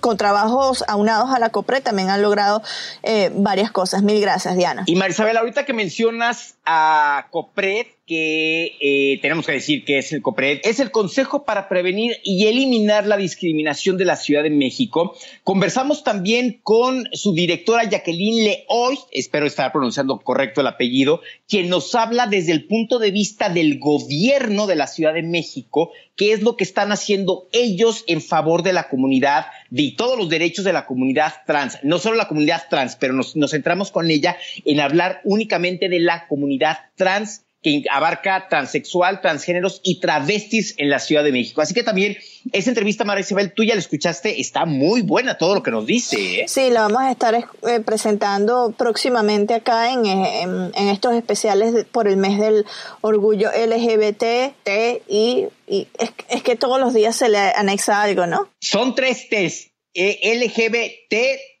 con 0.00 0.18
trabajos 0.18 0.84
aunados 0.86 1.30
a 1.30 1.38
la 1.38 1.48
COPRED 1.48 1.82
también 1.82 2.10
han 2.10 2.20
logrado 2.20 2.62
eh, 3.02 3.30
varias 3.34 3.72
cosas. 3.72 4.02
Mil 4.02 4.20
gracias, 4.20 4.54
Diana. 4.54 4.84
Y 4.86 4.96
Marisabel, 4.96 5.38
ahorita 5.38 5.64
que 5.64 5.72
mencionas 5.72 6.56
a 6.66 7.28
COPRED, 7.30 7.86
que 8.12 8.76
eh, 8.78 9.18
tenemos 9.22 9.46
que 9.46 9.52
decir 9.52 9.86
que 9.86 9.96
es 9.96 10.12
el 10.12 10.20
COPRED, 10.20 10.60
es 10.64 10.80
el 10.80 10.90
Consejo 10.90 11.46
para 11.46 11.66
Prevenir 11.66 12.18
y 12.22 12.46
Eliminar 12.46 13.06
la 13.06 13.16
Discriminación 13.16 13.96
de 13.96 14.04
la 14.04 14.16
Ciudad 14.16 14.42
de 14.42 14.50
México. 14.50 15.16
Conversamos 15.44 16.04
también 16.04 16.60
con 16.62 17.08
su 17.12 17.32
directora 17.32 17.88
Jacqueline 17.88 18.44
Leoy, 18.44 18.98
espero 19.12 19.46
estar 19.46 19.72
pronunciando 19.72 20.18
correcto 20.18 20.60
el 20.60 20.66
apellido, 20.66 21.22
quien 21.48 21.70
nos 21.70 21.94
habla 21.94 22.26
desde 22.26 22.52
el 22.52 22.66
punto 22.66 22.98
de 22.98 23.12
vista 23.12 23.48
del 23.48 23.78
gobierno 23.78 24.66
de 24.66 24.76
la 24.76 24.88
Ciudad 24.88 25.14
de 25.14 25.22
México, 25.22 25.90
qué 26.14 26.34
es 26.34 26.42
lo 26.42 26.58
que 26.58 26.64
están 26.64 26.92
haciendo 26.92 27.48
ellos 27.52 28.04
en 28.08 28.20
favor 28.20 28.62
de 28.62 28.74
la 28.74 28.90
comunidad 28.90 29.46
de 29.70 29.94
todos 29.96 30.18
los 30.18 30.28
derechos 30.28 30.66
de 30.66 30.74
la 30.74 30.84
comunidad 30.84 31.32
trans, 31.46 31.78
no 31.82 31.98
solo 31.98 32.16
la 32.16 32.28
comunidad 32.28 32.64
trans, 32.68 32.94
pero 32.96 33.14
nos, 33.14 33.36
nos 33.36 33.52
centramos 33.52 33.90
con 33.90 34.10
ella 34.10 34.36
en 34.66 34.80
hablar 34.80 35.22
únicamente 35.24 35.88
de 35.88 36.00
la 36.00 36.26
comunidad 36.28 36.76
trans 36.94 37.46
que 37.62 37.84
abarca 37.90 38.48
transexual, 38.48 39.20
transgéneros 39.20 39.80
y 39.84 40.00
travestis 40.00 40.74
en 40.78 40.90
la 40.90 40.98
Ciudad 40.98 41.22
de 41.22 41.32
México. 41.32 41.60
Así 41.60 41.74
que 41.74 41.82
también 41.82 42.16
esa 42.52 42.70
entrevista, 42.70 43.04
María 43.04 43.20
Isabel, 43.20 43.52
tú 43.52 43.62
ya 43.62 43.74
la 43.74 43.80
escuchaste, 43.80 44.40
está 44.40 44.64
muy 44.66 45.02
buena 45.02 45.38
todo 45.38 45.54
lo 45.54 45.62
que 45.62 45.70
nos 45.70 45.86
dice. 45.86 46.40
¿eh? 46.40 46.44
Sí, 46.48 46.70
la 46.70 46.82
vamos 46.82 47.02
a 47.02 47.12
estar 47.12 47.34
eh, 47.34 47.80
presentando 47.84 48.74
próximamente 48.76 49.54
acá 49.54 49.92
en, 49.92 50.72
estos 50.74 51.14
especiales 51.14 51.86
por 51.90 52.08
el 52.08 52.16
mes 52.16 52.38
del 52.38 52.66
orgullo 53.00 53.50
LGBT, 53.50 54.54
T, 54.64 55.02
y, 55.08 55.46
es, 55.66 56.12
es 56.28 56.42
que 56.42 56.56
todos 56.56 56.80
los 56.80 56.92
días 56.92 57.14
se 57.14 57.28
le 57.28 57.38
anexa 57.38 58.02
algo, 58.02 58.26
¿no? 58.26 58.48
Son 58.60 58.94
tres 58.94 59.28
T's 59.28 59.71
LGBTTI, 59.94 61.54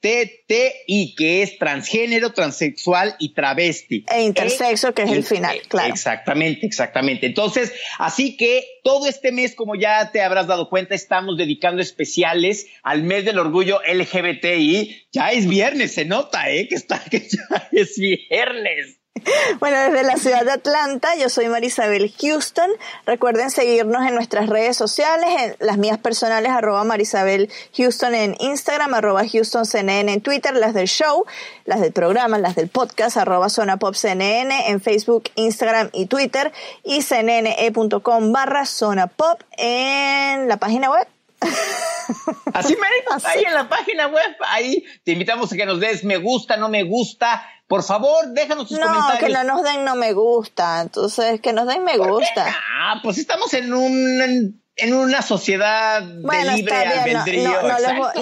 que 1.16 1.42
es 1.42 1.58
transgénero, 1.58 2.32
transexual 2.32 3.14
y 3.18 3.34
travesti. 3.34 4.06
E 4.10 4.22
intersexo, 4.22 4.94
que 4.94 5.02
es 5.02 5.10
el 5.10 5.24
final, 5.24 5.60
claro. 5.68 5.92
Exactamente, 5.92 6.66
exactamente. 6.66 7.26
Entonces, 7.26 7.74
así 7.98 8.36
que 8.36 8.64
todo 8.84 9.06
este 9.06 9.32
mes, 9.32 9.54
como 9.54 9.74
ya 9.74 10.10
te 10.12 10.22
habrás 10.22 10.46
dado 10.46 10.70
cuenta, 10.70 10.94
estamos 10.94 11.36
dedicando 11.36 11.82
especiales 11.82 12.66
al 12.82 13.02
mes 13.02 13.24
del 13.24 13.38
orgullo 13.38 13.80
LGBTI. 13.86 15.08
Ya 15.12 15.32
es 15.32 15.46
viernes, 15.46 15.92
se 15.92 16.06
nota, 16.06 16.50
¿eh? 16.50 16.68
Que, 16.68 16.74
está, 16.74 17.02
que 17.10 17.20
ya 17.20 17.68
es 17.72 17.98
viernes. 17.98 19.01
Bueno, 19.60 19.78
desde 19.78 20.02
la 20.02 20.16
ciudad 20.16 20.44
de 20.44 20.52
Atlanta, 20.52 21.14
yo 21.16 21.28
soy 21.28 21.48
Marisabel 21.48 22.12
Houston. 22.20 22.70
Recuerden 23.06 23.50
seguirnos 23.50 24.06
en 24.06 24.14
nuestras 24.14 24.48
redes 24.48 24.76
sociales, 24.76 25.28
en 25.40 25.56
las 25.60 25.78
mías 25.78 25.98
personales, 25.98 26.50
arroba 26.50 26.84
Marisabel 26.84 27.50
Houston 27.76 28.14
en 28.14 28.36
Instagram, 28.40 28.94
arroba 28.94 29.22
Houston 29.26 29.66
CNN 29.66 30.12
en 30.12 30.20
Twitter, 30.20 30.54
las 30.54 30.74
del 30.74 30.88
show, 30.88 31.24
las 31.64 31.80
del 31.80 31.92
programa, 31.92 32.38
las 32.38 32.54
del 32.54 32.68
podcast, 32.68 33.16
arroba 33.16 33.48
Zona 33.48 33.76
Pop 33.76 33.94
CNN 33.94 34.70
en 34.70 34.80
Facebook, 34.80 35.24
Instagram 35.34 35.90
y 35.92 36.06
Twitter, 36.06 36.52
y 36.82 37.02
cnne.com 37.02 38.32
barra 38.32 38.66
Zona 38.66 39.06
Pop 39.06 39.40
en 39.56 40.48
la 40.48 40.56
página 40.56 40.90
web. 40.90 41.06
Así, 42.52 42.76
Así, 43.10 43.26
ahí 43.26 43.44
en 43.44 43.54
la 43.54 43.68
página 43.68 44.06
web, 44.08 44.36
ahí 44.46 44.84
te 45.04 45.12
invitamos 45.12 45.52
a 45.52 45.56
que 45.56 45.66
nos 45.66 45.80
des 45.80 46.04
me 46.04 46.18
gusta, 46.18 46.56
no 46.56 46.68
me 46.68 46.82
gusta, 46.82 47.46
por 47.66 47.82
favor, 47.82 48.28
déjanos 48.28 48.68
tus 48.68 48.78
comentarios. 48.78 49.14
No, 49.14 49.26
que 49.26 49.32
no 49.32 49.44
nos 49.44 49.62
den 49.62 49.84
no 49.84 49.94
me 49.94 50.12
gusta. 50.12 50.82
Entonces, 50.82 51.40
que 51.40 51.52
nos 51.52 51.66
den 51.66 51.84
me 51.84 51.96
gusta. 51.96 52.54
Ah, 52.78 53.00
pues 53.02 53.18
estamos 53.18 53.54
en 53.54 53.72
un 53.72 54.62
en 54.76 54.94
una 54.94 55.20
sociedad 55.20 56.02
de 56.02 56.54
libre 56.54 56.74
albedrío. 56.74 57.50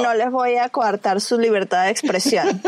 No, 0.02 0.14
les 0.14 0.30
voy, 0.30 0.56
a 0.56 0.68
coartar 0.68 1.20
su 1.20 1.38
libertad 1.38 1.84
de 1.84 1.90
expresión. 1.90 2.60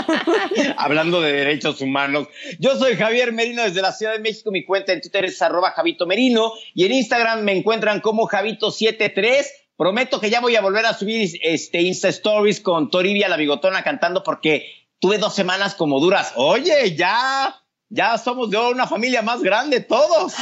Hablando 0.76 1.20
de 1.22 1.32
derechos 1.32 1.80
humanos, 1.80 2.28
yo 2.58 2.76
soy 2.76 2.96
Javier 2.96 3.32
Merino 3.32 3.62
desde 3.62 3.80
la 3.80 3.92
Ciudad 3.92 4.12
de 4.12 4.20
México. 4.20 4.50
Mi 4.50 4.64
cuenta 4.64 4.92
en 4.92 5.00
Twitter 5.00 5.24
es 5.24 5.40
arroba 5.40 5.72
Javito 5.72 6.06
Merino 6.06 6.52
y 6.74 6.84
en 6.84 6.92
Instagram 6.92 7.42
me 7.42 7.56
encuentran 7.56 8.00
como 8.00 8.28
Javito73. 8.28 9.46
Prometo 9.76 10.20
que 10.20 10.30
ya 10.30 10.40
voy 10.40 10.56
a 10.56 10.62
volver 10.62 10.86
a 10.86 10.94
subir 10.94 11.38
este 11.42 11.82
Insta 11.82 12.08
Stories 12.08 12.60
con 12.60 12.90
Toribia 12.90 13.28
la 13.28 13.36
bigotona 13.36 13.82
cantando 13.82 14.22
porque 14.22 14.66
tuve 15.00 15.18
dos 15.18 15.34
semanas 15.34 15.74
como 15.74 16.00
duras. 16.00 16.32
Oye, 16.36 16.96
ya, 16.96 17.54
ya 17.90 18.16
somos 18.16 18.50
de 18.50 18.56
una 18.56 18.86
familia 18.86 19.20
más 19.20 19.42
grande 19.42 19.80
todos. 19.80 20.32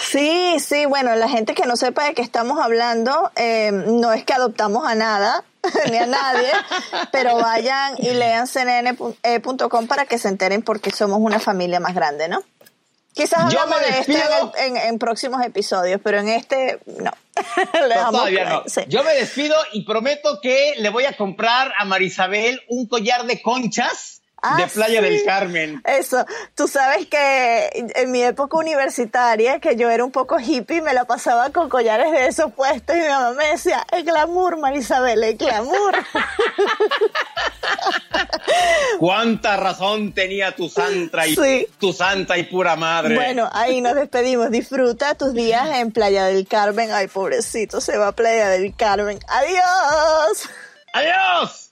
Sí, 0.00 0.56
sí, 0.58 0.86
bueno, 0.86 1.14
la 1.16 1.28
gente 1.28 1.54
que 1.54 1.66
no 1.66 1.76
sepa 1.76 2.04
de 2.04 2.14
qué 2.14 2.22
estamos 2.22 2.58
hablando, 2.58 3.30
eh, 3.36 3.70
no 3.72 4.12
es 4.12 4.24
que 4.24 4.32
adoptamos 4.32 4.86
a 4.86 4.94
nada, 4.94 5.44
ni 5.90 5.96
a 5.96 6.06
nadie, 6.06 6.50
pero 7.12 7.36
vayan 7.36 7.94
y 7.98 8.10
lean 8.10 8.46
cnn.com 8.46 9.86
para 9.86 10.04
que 10.04 10.18
se 10.18 10.28
enteren 10.28 10.62
porque 10.62 10.90
somos 10.90 11.18
una 11.20 11.38
familia 11.38 11.80
más 11.80 11.94
grande, 11.94 12.28
¿no? 12.28 12.42
Quizás 13.12 13.40
hablamos 13.40 13.80
de 13.80 13.98
esto 14.00 14.52
en, 14.56 14.98
próximos 14.98 15.44
episodios, 15.44 16.00
pero 16.02 16.20
en 16.20 16.28
este 16.28 16.78
no. 16.86 17.10
todavía 18.10 18.44
no. 18.44 18.64
Yo 18.86 19.02
me 19.02 19.14
despido 19.14 19.56
y 19.72 19.84
prometo 19.84 20.40
que 20.40 20.74
le 20.78 20.90
voy 20.90 21.04
a 21.04 21.16
comprar 21.16 21.72
a 21.78 21.84
Marisabel 21.84 22.62
un 22.68 22.86
collar 22.86 23.26
de 23.26 23.42
conchas 23.42 24.19
Ah, 24.42 24.56
de 24.56 24.66
Playa 24.68 25.00
sí. 25.00 25.04
del 25.08 25.24
Carmen. 25.24 25.82
Eso, 25.84 26.24
tú 26.54 26.66
sabes 26.68 27.06
que 27.06 27.68
en 27.94 28.10
mi 28.10 28.22
época 28.22 28.56
universitaria, 28.56 29.60
que 29.60 29.76
yo 29.76 29.90
era 29.90 30.04
un 30.04 30.10
poco 30.12 30.38
hippie, 30.40 30.80
me 30.82 30.94
la 30.94 31.04
pasaba 31.04 31.50
con 31.50 31.68
collares 31.68 32.10
de 32.12 32.26
esos 32.26 32.52
puestos 32.52 32.96
y 32.96 33.00
mi 33.00 33.08
mamá 33.08 33.32
me 33.32 33.48
decía, 33.48 33.86
el 33.92 34.04
glamour, 34.04 34.58
Marisabel, 34.58 35.22
el 35.22 35.36
glamour. 35.36 35.94
Cuánta 38.98 39.56
razón 39.56 40.12
tenía 40.12 40.54
tu 40.54 40.68
santa 40.68 41.26
y 41.26 41.34
Sí. 41.36 41.66
tu 41.78 41.92
santa 41.92 42.36
y 42.38 42.44
pura 42.44 42.76
madre. 42.76 43.14
bueno, 43.14 43.48
ahí 43.52 43.80
nos 43.80 43.94
despedimos. 43.94 44.50
Disfruta 44.50 45.14
tus 45.14 45.32
días 45.34 45.68
en 45.76 45.92
Playa 45.92 46.24
del 46.26 46.46
Carmen. 46.46 46.90
Ay, 46.92 47.06
pobrecito, 47.08 47.80
se 47.80 47.96
va 47.96 48.08
a 48.08 48.12
Playa 48.12 48.48
del 48.48 48.74
Carmen. 48.76 49.18
Adiós. 49.28 50.48
¡Adiós! 50.92 51.69